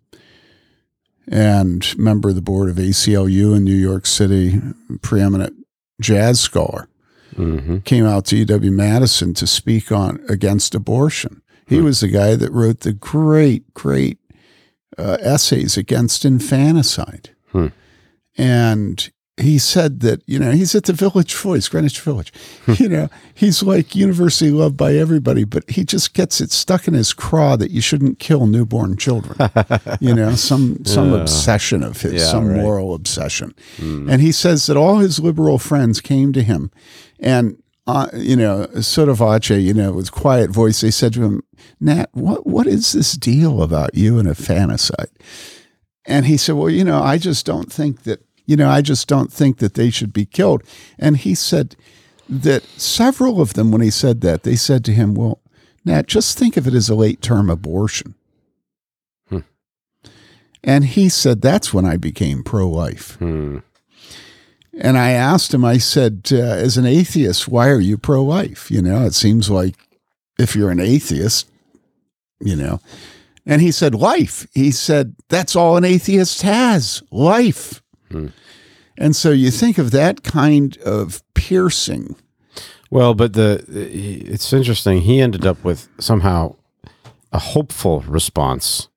[1.28, 4.60] and member of the board of ACLU in New York City,
[5.02, 5.54] preeminent
[6.02, 6.88] jazz scholar,
[7.36, 11.42] hmm came out to UW Madison to speak on against abortion.
[11.66, 14.18] He was the guy that wrote the great, great
[14.98, 17.30] uh, essays against infanticide.
[17.52, 17.68] Hmm.
[18.38, 22.32] And he said that, you know, he's at the Village Voice, Greenwich Village.
[22.78, 26.94] you know, he's like universally loved by everybody, but he just gets it stuck in
[26.94, 29.38] his craw that you shouldn't kill newborn children.
[30.00, 31.22] you know, some some Yeah.
[31.22, 32.58] obsession of his, Yeah, some right.
[32.62, 33.56] moral obsession.
[33.80, 36.72] And he says that all his liberal friends came to him
[37.20, 41.42] and uh, you know, sotto voce, you know, with quiet voice, they said to him,
[41.80, 45.10] Nat, what what is this deal about you and infanticide?
[46.06, 49.08] And he said, Well, you know, I just don't think that, you know, I just
[49.08, 50.64] don't think that they should be killed.
[50.98, 51.76] And he said
[52.28, 55.40] that several of them, when he said that, they said to him, Well,
[55.86, 58.16] Nat, just think of it as a late term abortion.
[59.30, 59.40] Hmm.
[60.64, 63.16] And he said, That's when I became pro life.
[63.18, 63.60] Hmm.
[64.74, 68.72] And I asked him, I said, uh, as an atheist, why are you pro life?
[68.72, 69.76] You know, it seems like
[70.40, 71.50] if you're an atheist,
[72.40, 72.80] you know.
[73.45, 74.47] And he said, life.
[74.54, 77.82] He said, that's all an atheist has life.
[78.10, 78.27] Hmm.
[78.97, 82.15] And so you think of that kind of piercing.
[82.91, 85.01] Well, but the it's interesting.
[85.01, 86.56] He ended up with somehow
[87.32, 88.89] a hopeful response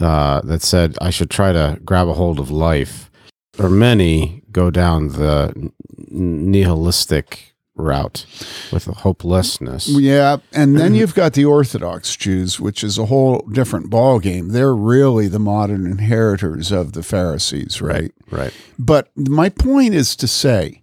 [0.00, 3.10] uh, that said, "I should try to grab a hold of life."
[3.58, 5.70] Or many go down the
[6.08, 8.26] nihilistic route
[8.72, 9.88] with hopelessness.
[9.88, 10.38] Yeah.
[10.52, 14.48] And then you've got the Orthodox Jews, which is a whole different ball game.
[14.48, 18.12] They're really the modern inheritors of the Pharisees, right?
[18.30, 18.52] Right.
[18.78, 20.82] But my point is to say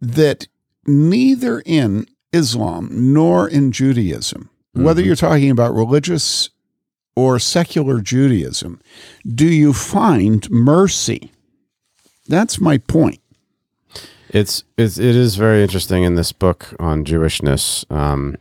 [0.00, 0.46] that
[0.86, 5.06] neither in Islam nor in Judaism, whether mm-hmm.
[5.06, 6.50] you're talking about religious
[7.16, 8.80] or secular Judaism,
[9.26, 11.32] do you find mercy.
[12.28, 13.19] That's my point.
[14.32, 17.84] It's it's it is very interesting in this book on Jewishness.
[17.90, 18.36] Um,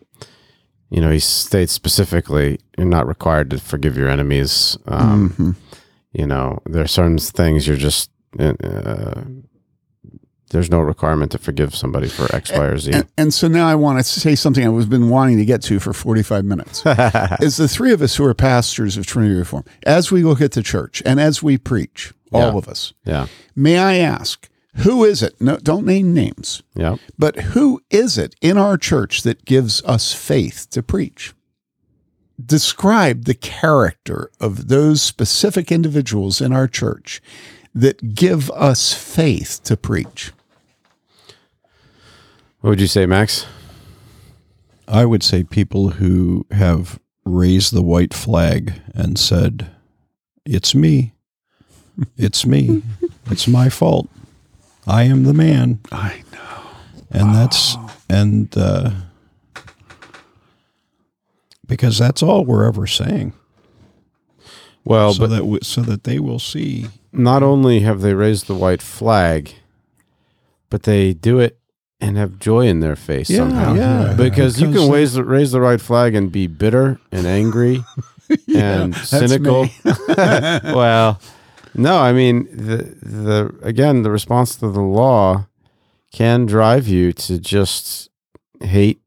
[0.90, 4.78] you know, he states specifically, you're not required to forgive your enemies.
[4.88, 5.56] Um, Mhm.
[6.14, 8.10] you know there are certain things you're just
[8.40, 9.22] uh,
[10.52, 12.92] there's no requirement to forgive somebody for X, Y, or Z.
[12.92, 15.80] And, and so now I want to say something I've been wanting to get to
[15.80, 16.84] for 45 minutes.
[17.40, 20.54] is the three of us who are pastors of Trinity Reform, as we look at
[20.54, 22.58] the church and as we preach, all Yeah.
[22.58, 23.28] of us, yeah.
[23.56, 24.50] may I ask,
[24.82, 25.40] who is it?
[25.42, 26.98] No, don't name names, Yeah.
[27.18, 31.34] but who is it in our church that gives us faith to preach?
[32.44, 37.22] Describe the character of those specific individuals in our church
[37.76, 40.32] that give us faith to preach.
[42.62, 43.46] What would you say, Max?
[44.88, 49.70] I would say people who have raised the white flag and said,
[50.46, 51.14] It's me.
[52.18, 52.82] It's me.
[53.30, 54.10] it's my fault.
[54.90, 55.80] I am the man.
[55.92, 56.62] I know.
[57.12, 57.78] And that's,
[58.10, 58.92] and, uh,
[61.68, 63.34] because that's all we're ever saying.
[64.84, 66.88] Well, so but that w- so that they will see.
[67.12, 69.54] not only have they raised the white flag,
[70.72, 71.60] but they do it
[72.02, 73.74] and have joy in their face somehow.
[73.76, 74.14] yeah.
[74.18, 77.84] Because, you can raise the, raise the right flag and be bitter and angry
[78.56, 79.68] and cynical.
[80.18, 81.20] well,
[81.80, 85.48] no, I mean the the again the response to the law
[86.12, 88.10] can drive you to just
[88.62, 89.02] hate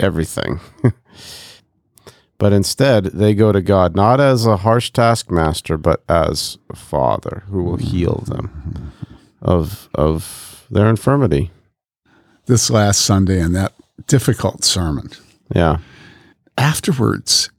[0.00, 0.60] everything.
[2.38, 7.44] but instead, they go to God not as a harsh taskmaster, but as a father
[7.48, 7.86] who will mm-hmm.
[7.86, 8.92] heal them
[9.42, 11.50] of of their infirmity.
[12.46, 13.72] This last Sunday in that
[14.06, 15.10] difficult sermon,
[15.54, 15.78] Yeah.
[16.58, 17.50] afterwards,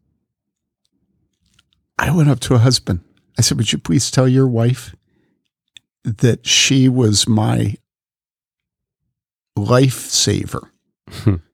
[1.98, 3.00] I went up to a husband.
[3.38, 4.96] I said, Would you please tell your wife
[6.04, 7.76] that she was my
[9.58, 10.70] lifesaver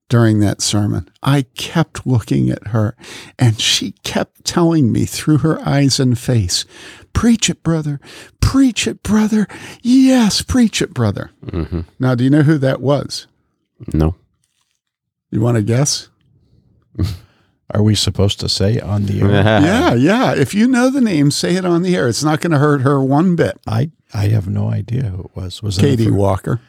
[0.09, 1.09] during that sermon?
[1.23, 2.95] I kept looking at her
[3.39, 6.65] and she kept telling me through her eyes and face,
[7.13, 7.99] Preach it, brother.
[8.39, 9.47] Preach it, brother.
[9.81, 11.31] Yes, preach it, brother.
[11.49, 13.27] hmm Now, do you know who that was?
[13.93, 14.15] No.
[15.29, 16.09] You want to guess?
[17.73, 19.29] Are we supposed to say on the air?
[19.31, 20.33] yeah, yeah.
[20.35, 22.07] If you know the name, say it on the air.
[22.09, 23.59] It's not going to hurt her one bit.
[23.65, 25.63] I I have no idea who it was.
[25.63, 26.61] Was it Katie fr- Walker.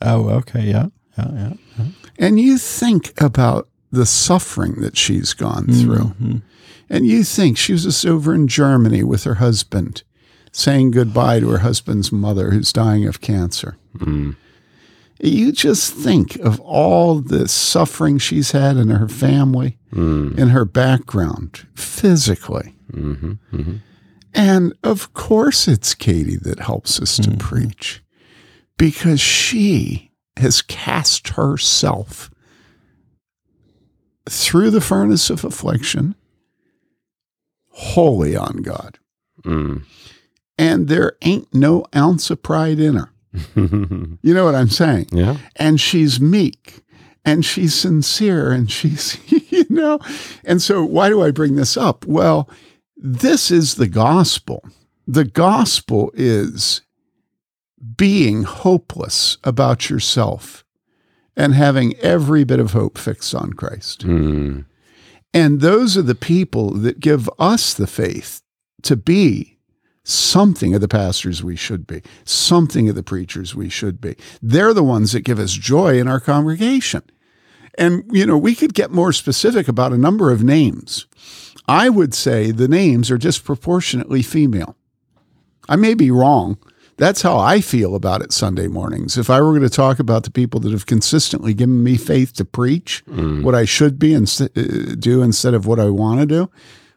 [0.00, 1.52] Oh, okay, yeah, yeah, yeah.
[1.78, 1.84] yeah.
[2.18, 6.14] And you think about the suffering that she's gone through.
[6.20, 6.42] Mhm.
[6.88, 10.02] And you think she was just over in Germany with her husband,
[10.50, 13.76] saying goodbye to her husband's mother who's dying of cancer.
[13.98, 14.36] Mm.
[15.24, 20.36] You just think of all the suffering she's had in her family, Mm.
[20.38, 22.74] in her background, physically.
[22.90, 23.12] hmm
[23.50, 23.76] hmm
[24.34, 28.02] And of course, it's Katie that helps us to preach
[28.78, 32.30] because she has cast herself
[34.28, 36.14] through the furnace of affliction
[37.68, 38.98] wholly on God.
[39.44, 39.82] Mm.
[40.58, 43.11] And there ain't no ounce of pride in her.
[43.56, 45.06] You know what I'm saying?
[45.12, 45.36] yeah.
[45.56, 46.82] and she's meek
[47.24, 49.16] and she's sincere and she's
[49.52, 49.98] you know
[50.44, 52.48] and so why do i bring this up well
[52.96, 54.64] this is the gospel
[55.06, 56.82] the gospel is
[57.96, 60.64] being hopeless about yourself
[61.36, 64.64] and having every bit of hope fixed on christ Mm.
[65.34, 68.42] and those are the people that give us the faith
[68.82, 69.58] to be
[70.04, 74.16] something of the pastors we should be, something of the preachers we should be.
[74.40, 77.02] They're the ones that give us joy in our congregation.
[77.78, 81.06] And, you know, we could get more specific about a number of names.
[81.68, 84.76] I would say the names are disproportionately female.
[85.68, 86.58] I may be wrong.
[86.98, 89.16] That's how I feel about it Sunday mornings.
[89.16, 92.34] If I were going to talk about the people that have consistently given me faith
[92.34, 93.02] to preach
[93.42, 96.50] what I should be and uh, do instead of what I want to do,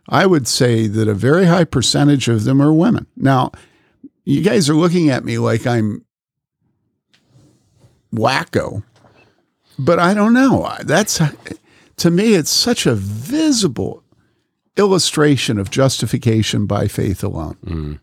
[0.07, 3.07] I would say that a very high percentage of them are women.
[3.15, 3.51] Now,
[4.23, 6.05] you guys are looking at me like I'm
[8.13, 8.83] wacko,
[9.79, 10.71] but I don't know.
[10.83, 11.19] That's
[11.97, 14.03] to me, it's such a visible
[14.77, 17.57] illustration of justification by faith alone.
[17.65, 17.99] Mm.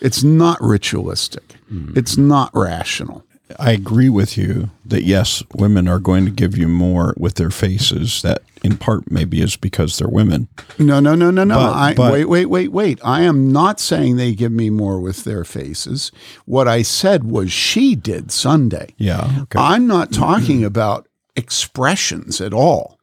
[0.00, 1.56] It's not ritualistic.
[1.70, 1.96] Mm.
[1.96, 3.24] It's not rational.
[3.58, 7.50] I agree with you that yes, women are going to give you more with their
[7.50, 8.22] faces.
[8.22, 10.48] That in part maybe is because they're women.
[10.78, 11.54] No, no, no, no, no.
[11.56, 13.00] But- I, but- wait, wait, wait, wait.
[13.02, 16.12] I am not saying they give me more with their faces.
[16.44, 18.94] What I said was she did Sunday.
[18.98, 19.30] Yeah.
[19.42, 19.58] Okay.
[19.58, 22.98] I'm not talking about expressions at all.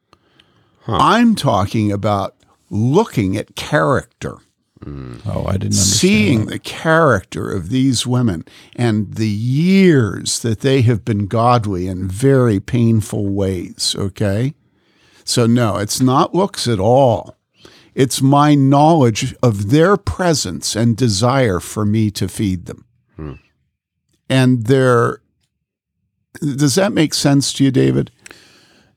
[0.88, 2.34] I'm talking about
[2.70, 4.38] looking at character,
[4.86, 5.22] Mm.
[5.26, 5.74] oh, I didn't understand.
[5.74, 6.52] seeing that.
[6.52, 12.60] the character of these women and the years that they have been godly in very
[12.60, 13.96] painful ways.
[13.98, 14.54] Okay.
[15.24, 17.36] So, no, it's not looks at all.
[17.96, 22.86] It's my knowledge of their presence and desire for me to feed them.
[23.16, 23.34] Hmm.
[24.30, 25.22] and they're
[26.40, 28.12] does that make sense to you, David?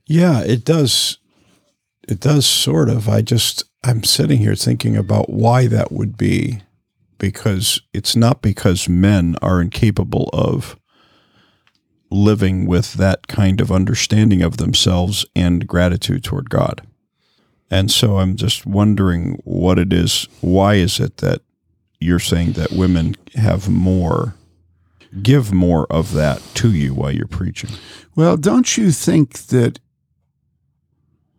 [0.07, 1.19] Yeah, it does.
[2.09, 3.09] It does sort of.
[3.09, 6.63] I just, I'm sitting here thinking about why that would be
[7.19, 10.77] because it's not because men are incapable of
[12.11, 16.83] living with that kind of understanding of themselves and gratitude toward God.
[17.71, 20.27] And so I'm just wondering what it is.
[20.41, 21.43] Why is it that
[22.01, 24.35] you're saying that women have more,
[25.23, 27.71] give more of that to you while you're preaching?
[28.17, 29.79] Well, don't you think that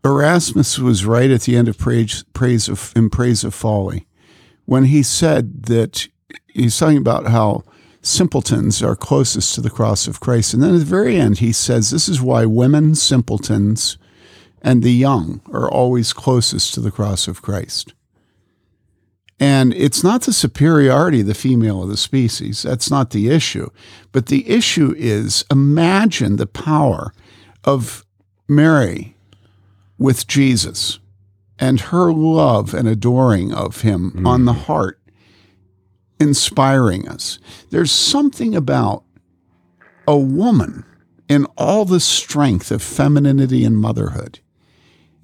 [0.04, 4.08] Erasmus was right at the end of praise, praise of in praise of folly
[4.66, 6.08] when he said that
[6.48, 7.64] he's talking about how
[8.02, 11.52] simpletons are closest to the cross of Christ, and then at the very end he
[11.52, 13.98] says this is why women simpletons
[14.62, 17.94] and the young are always closest to the cross of Christ.
[19.40, 22.62] And it's not the superiority of the female of the species.
[22.62, 23.72] That's not the issue.
[24.12, 27.12] But the issue is imagine the power
[27.64, 28.06] of
[28.48, 29.11] Mary
[30.02, 30.98] with Jesus
[31.60, 34.28] and her love and adoring of him mm.
[34.28, 35.00] on the heart,
[36.20, 37.38] inspiring us.
[37.70, 39.04] There's something about
[40.08, 40.84] a woman
[41.30, 44.40] in all the strength of femininity and motherhood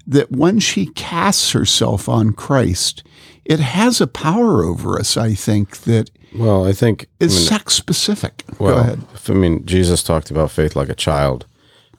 [0.06, 3.02] that when she casts herself on Christ,
[3.44, 7.48] it has a power over us, I think, that well, I think is I mean,
[7.48, 8.44] sex specific.
[8.60, 9.00] Well, Go ahead.
[9.28, 11.46] I mean, Jesus talked about faith like a child.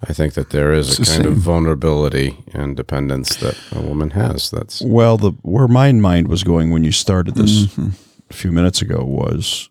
[0.07, 1.33] I think that there is it's a kind same.
[1.33, 4.49] of vulnerability and dependence that a woman has.
[4.49, 7.89] That's well, the where my mind was going when you started this mm-hmm.
[8.29, 9.69] a few minutes ago was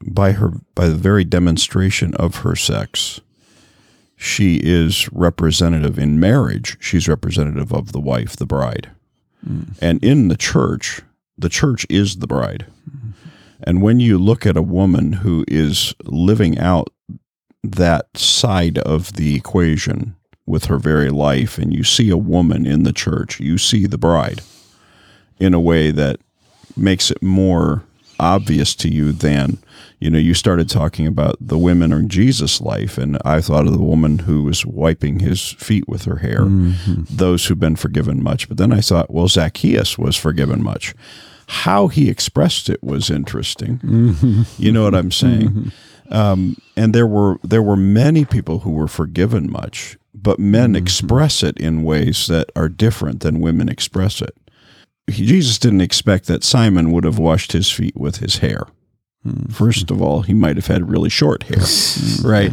[0.00, 3.20] by her by the very demonstration of her sex.
[4.16, 6.76] She is representative in marriage.
[6.80, 8.92] She's representative of the wife, the bride,
[9.46, 9.76] mm.
[9.80, 11.02] and in the church,
[11.36, 12.66] the church is the bride.
[12.88, 13.10] Mm-hmm.
[13.64, 16.93] And when you look at a woman who is living out
[17.72, 22.82] that side of the equation with her very life and you see a woman in
[22.82, 24.42] the church, you see the bride
[25.38, 26.20] in a way that
[26.76, 27.84] makes it more
[28.20, 29.58] obvious to you than
[29.98, 33.72] you know you started talking about the women in Jesus life and I thought of
[33.72, 37.02] the woman who was wiping his feet with her hair mm-hmm.
[37.10, 40.94] those who've been forgiven much but then I thought well Zacchaeus was forgiven much
[41.48, 44.42] how he expressed it was interesting mm-hmm.
[44.62, 45.68] you know what I'm saying mm-hmm.
[46.10, 50.84] Um, and there were there were many people who were forgiven much, but men mm-hmm.
[50.84, 54.36] express it in ways that are different than women express it.
[55.06, 58.66] He, Jesus didn't expect that Simon would have washed his feet with his hair.
[59.26, 59.52] Mm-hmm.
[59.52, 61.58] First of all, he might have had really short hair,
[62.24, 62.52] right?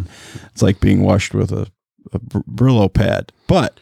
[0.51, 1.67] It's like being washed with a,
[2.13, 3.31] a Brillo pad.
[3.47, 3.81] But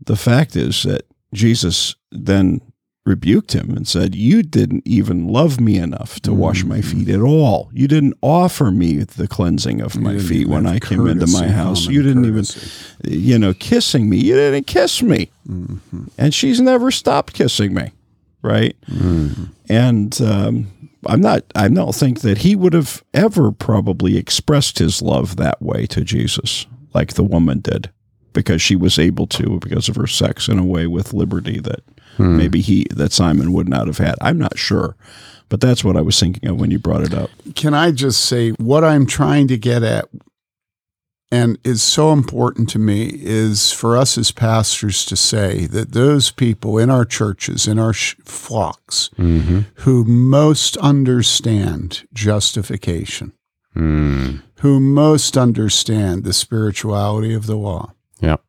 [0.00, 2.60] the fact is that Jesus then
[3.04, 7.04] rebuked him and said, You didn't even love me enough to wash my mm-hmm.
[7.04, 7.70] feet at all.
[7.72, 11.86] You didn't offer me the cleansing of my feet when I came into my house.
[11.86, 12.70] You didn't courtesy.
[13.04, 14.16] even, you know, kissing me.
[14.16, 15.30] You didn't kiss me.
[15.48, 16.04] Mm-hmm.
[16.16, 17.92] And she's never stopped kissing me.
[18.42, 18.76] Right.
[18.90, 19.44] Mm-hmm.
[19.68, 20.70] And, um,
[21.06, 25.60] I'm not, I don't think that he would have ever probably expressed his love that
[25.60, 27.90] way to Jesus like the woman did
[28.32, 31.82] because she was able to because of her sex in a way with liberty that
[32.16, 32.36] hmm.
[32.36, 34.16] maybe he that Simon would not have had.
[34.20, 34.96] I'm not sure.
[35.48, 37.30] But that's what I was thinking of when you brought it up.
[37.54, 40.08] Can I just say what I'm trying to get at
[41.30, 46.30] and is so important to me is for us as pastors to say that those
[46.30, 49.60] people in our churches, in our sh- flocks, mm-hmm.
[49.82, 53.32] who most understand justification,
[53.74, 54.42] mm.
[54.60, 58.42] who most understand the spirituality of the law, yep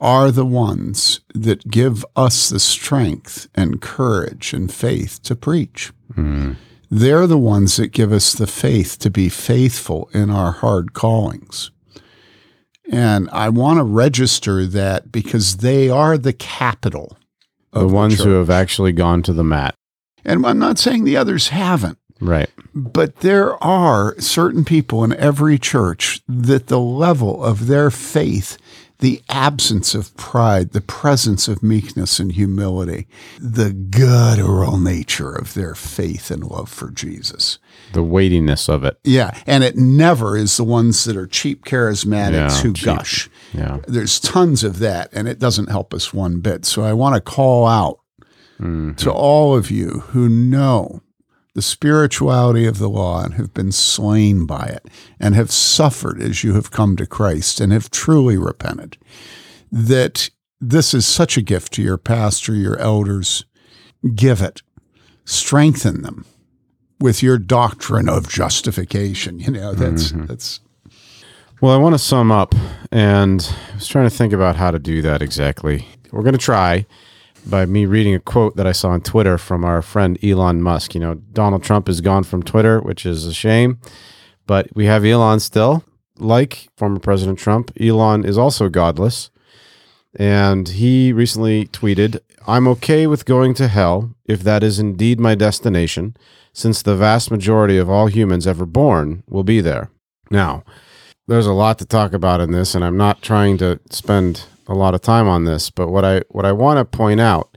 [0.00, 5.92] are the ones that give us the strength and courage and faith to preach.
[6.14, 6.56] Mm.
[6.90, 11.70] They're the ones that give us the faith to be faithful in our hard callings.
[12.90, 17.16] And I want to register that because they are the capital.
[17.72, 19.76] The ones the who have actually gone to the mat.
[20.24, 21.98] And I'm not saying the others haven't.
[22.20, 22.50] Right.
[22.74, 28.58] But there are certain people in every church that the level of their faith
[29.00, 35.74] the absence of pride, the presence of meekness and humility, the guttural nature of their
[35.74, 37.58] faith and love for Jesus.
[37.92, 38.98] The weightiness of it.
[39.04, 39.36] Yeah.
[39.46, 42.84] And it never is the ones that are cheap charismatics yeah, who cheap.
[42.84, 43.30] gush.
[43.52, 43.80] Yeah.
[43.88, 46.64] There's tons of that, and it doesn't help us one bit.
[46.64, 48.00] So I want to call out
[48.60, 48.94] mm-hmm.
[48.94, 51.02] to all of you who know
[51.54, 54.86] the spirituality of the law and have been slain by it
[55.18, 58.96] and have suffered as you have come to Christ and have truly repented,
[59.72, 60.30] that
[60.60, 63.44] this is such a gift to your pastor, your elders.
[64.14, 64.62] Give it,
[65.24, 66.24] strengthen them,
[67.00, 69.38] with your doctrine of justification.
[69.40, 70.26] You know, that's Mm-hmm.
[70.26, 70.60] that's
[71.60, 72.54] Well, I want to sum up,
[72.92, 73.40] and
[73.72, 75.86] I was trying to think about how to do that exactly.
[76.12, 76.86] We're going to try
[77.48, 80.94] by me reading a quote that I saw on Twitter from our friend Elon Musk.
[80.94, 83.78] You know, Donald Trump is gone from Twitter, which is a shame,
[84.46, 85.84] but we have Elon still.
[86.18, 89.30] Like former President Trump, Elon is also godless.
[90.14, 95.34] And he recently tweeted, I'm okay with going to hell if that is indeed my
[95.34, 96.16] destination,
[96.52, 99.90] since the vast majority of all humans ever born will be there.
[100.30, 100.64] Now,
[101.28, 104.74] there's a lot to talk about in this, and I'm not trying to spend a
[104.74, 107.56] lot of time on this, but what I what I want to point out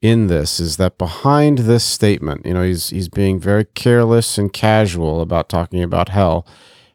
[0.00, 4.52] in this is that behind this statement, you know, he's he's being very careless and
[4.52, 6.46] casual about talking about hell,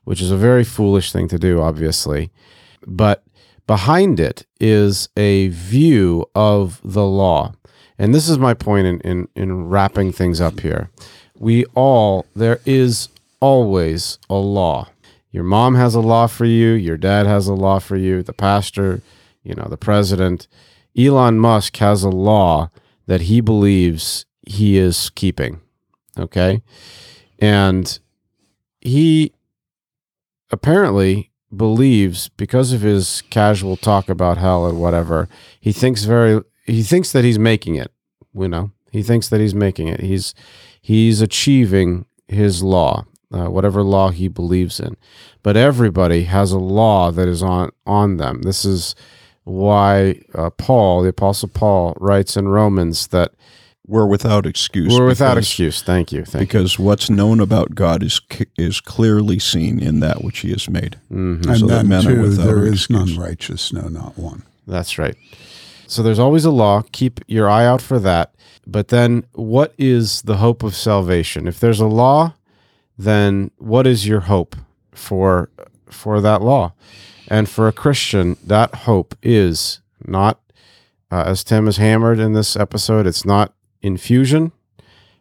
[0.06, 2.32] which is a very foolish thing to do, obviously.
[2.88, 3.24] But
[3.68, 7.54] behind it is a view of the law.
[7.98, 10.90] And this is my point in, in, in wrapping things up here.
[11.38, 13.10] We all, there is
[13.42, 14.88] always a law.
[15.32, 18.34] Your mom has a law for you, your dad has a law for you, the
[18.34, 19.02] pastor,
[19.44, 20.48] you know, the president.
[20.98, 22.72] Elon Musk has a law
[23.06, 25.62] that he believes he is keeping.
[26.18, 26.62] Okay.
[27.40, 28.00] And
[28.82, 29.34] he
[30.52, 35.28] apparently believes because of his casual talk about hell and whatever
[35.60, 37.92] he thinks very he thinks that he's making it
[38.36, 40.36] you know he thinks that he's making it he's
[40.80, 44.96] he's achieving his law uh, whatever law he believes in
[45.42, 48.94] but everybody has a law that is on on them this is
[49.44, 53.32] why uh, paul the apostle paul writes in romans that
[53.88, 54.94] We're without excuse.
[54.94, 58.22] we're without because- excuse thank you thank Because what's known about God is
[58.58, 60.98] is clearly seen in that which He has made.
[61.10, 61.46] you Mhm.
[61.48, 63.18] and So that then men are too, without there is excuse.
[63.18, 64.44] none righteous, no, not one.
[64.68, 65.16] That's right.
[65.88, 66.84] So there's always a law.
[66.92, 68.36] Keep your eye out for that.
[68.68, 71.48] But then, what is the hope of salvation?
[71.48, 72.34] If there's a law,
[72.96, 74.56] then what is your hope
[74.94, 75.50] for
[75.90, 76.74] for that law?
[77.30, 80.40] And for a Christian, that hope is not,
[81.12, 84.52] uh, as Tim has hammered in this episode, it's not infusion.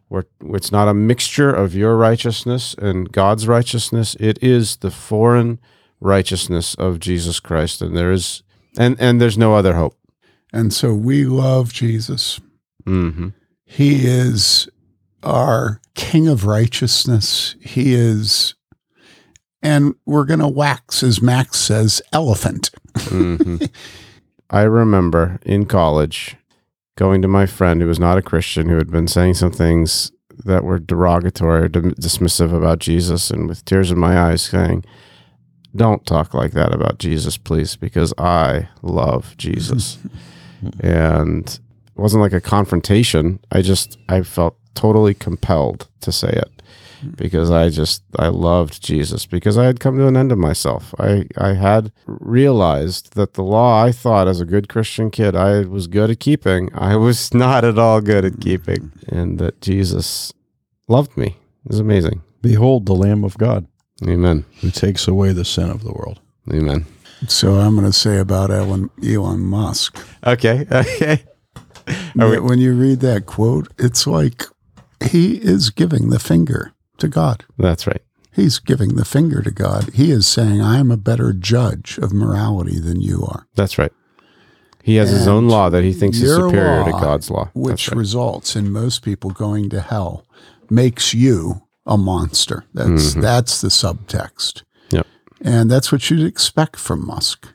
[0.09, 4.16] Where it's not a mixture of your righteousness and God's righteousness.
[4.18, 5.59] It is the foreign
[6.00, 8.42] righteousness of Jesus Christ, and there is
[8.78, 9.98] and and there's no other hope.
[10.50, 12.40] And so we love Jesus.
[12.86, 13.28] Mm-hmm.
[13.66, 14.70] He is
[15.22, 17.54] our King of righteousness.
[17.61, 18.54] He is,
[19.62, 22.70] and we're going to wax, as Max says, elephant.
[22.96, 23.56] hmm
[24.50, 26.36] I remember in college
[26.96, 30.11] going to my friend who was not a Christian who had been saying some things
[30.44, 34.84] that were derogatory or dismissive about Jesus, and with tears in my eyes saying,
[35.76, 39.98] Don't talk like that about Jesus, please, because I love Jesus.
[40.80, 43.40] and it wasn't like a confrontation.
[43.52, 46.62] I just, I felt totally compelled to say it
[47.16, 50.94] because I just I loved Jesus because I had come to an end of myself.
[50.99, 55.61] I I had realized that the law I thought as a good Christian kid I
[55.62, 60.32] was good at keeping, I was not at all good at keeping, and that Jesus
[60.88, 61.36] loved me.
[61.64, 62.22] It was amazing.
[62.42, 63.66] Behold the Lamb of God
[64.07, 64.44] Amen.
[64.61, 66.20] who takes away the sin of the world.
[66.53, 66.86] Amen.
[67.26, 69.99] So I'm going to say about Elon, Elon Musk.
[70.24, 70.66] Okay.
[70.72, 71.24] Okay.
[72.20, 74.44] Are we- when you read that quote, it's like
[75.03, 77.44] he is giving the finger to God.
[77.57, 78.03] That's right.
[78.32, 79.94] He's giving the finger to God.
[79.94, 83.49] He is saying, I am a better judge of morality than you are.
[83.57, 83.92] That's right.
[84.82, 87.51] He has his own law that he thinks is superior to God's law.
[87.53, 87.99] Which right.
[87.99, 90.24] results in most people going to hell,
[90.70, 92.64] makes you a monster.
[92.72, 94.62] That's that's the subtext.
[94.62, 94.96] Mm-hmm.
[94.96, 95.07] Yep.
[95.42, 97.53] And that's what you'd expect from Musk.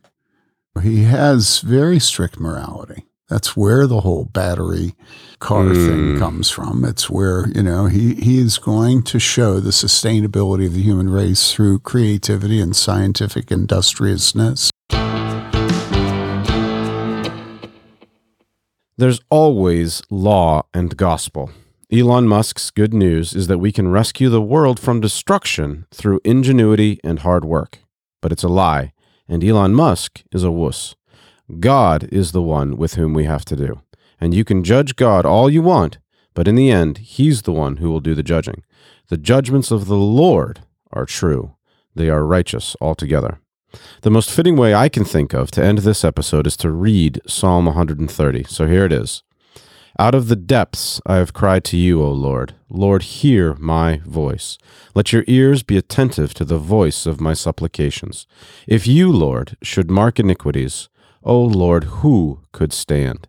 [0.82, 3.06] He has very strict morality.
[3.34, 4.94] That's where the whole battery
[5.40, 5.88] car Mm.
[5.88, 6.86] thing comes from.
[6.86, 11.10] It's where, you know, he, he is going to show the sustainability of the human
[11.10, 14.70] race through creativity and scientific industriousness.
[18.98, 21.50] There's always law and gospel.
[21.92, 27.00] Elon Musk's good news is that we can rescue the world from destruction through ingenuity
[27.04, 27.80] and hard work.
[28.22, 28.94] But it's a lie,
[29.28, 30.94] and Elon Musk is a wuss.
[31.60, 33.82] God is the one with whom we have to do.
[34.20, 35.98] And you can judge God all you want,
[36.34, 38.64] but in the end, He's the one who will do the judging.
[39.10, 41.56] The judgments of the Lord are true,
[41.96, 43.40] they are righteous altogether.
[44.02, 47.22] The most fitting way I can think of to end this episode is to read
[47.28, 48.44] Psalm 130.
[48.44, 49.24] So here it is.
[50.00, 52.56] Out of the depths I have cried to you, O Lord.
[52.68, 54.58] Lord, hear my voice.
[54.96, 58.26] Let your ears be attentive to the voice of my supplications.
[58.68, 60.90] If you, Lord, should mark iniquities,
[61.24, 63.28] O Lord, who could stand?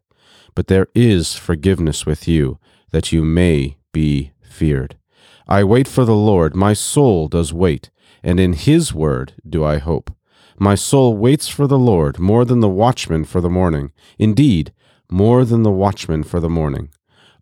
[0.55, 2.59] But there is forgiveness with you,
[2.91, 4.97] that you may be feared.
[5.47, 7.91] I wait for the Lord, my soul does wait,
[8.23, 10.11] and in his word do I hope.
[10.59, 14.73] My soul waits for the Lord more than the watchman for the morning, indeed,
[15.11, 16.91] more than the watchman for the morning.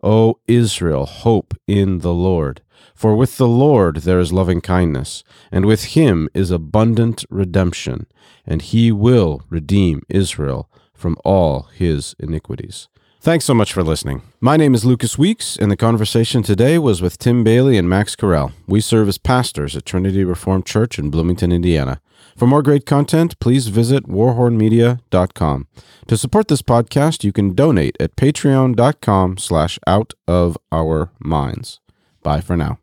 [0.03, 2.63] O Israel, hope in the Lord.
[2.95, 8.07] For with the Lord there is loving kindness, and with him is abundant redemption,
[8.47, 12.89] and he will redeem Israel from all his iniquities.
[13.21, 14.23] Thanks so much for listening.
[14.41, 18.17] My name is Lucas Weeks, and the conversation today was with Tim Bayly and Max
[18.17, 18.51] Carell.
[18.67, 22.01] We serve as pastors at Trinity Reformed Church in Bloomington, Indiana.
[22.37, 25.69] For more great content, please visit warhornmedia.com.
[26.09, 31.82] To support this podcast, you can donate at patreon.com slash out of our minds.
[32.23, 32.79] Bye for now.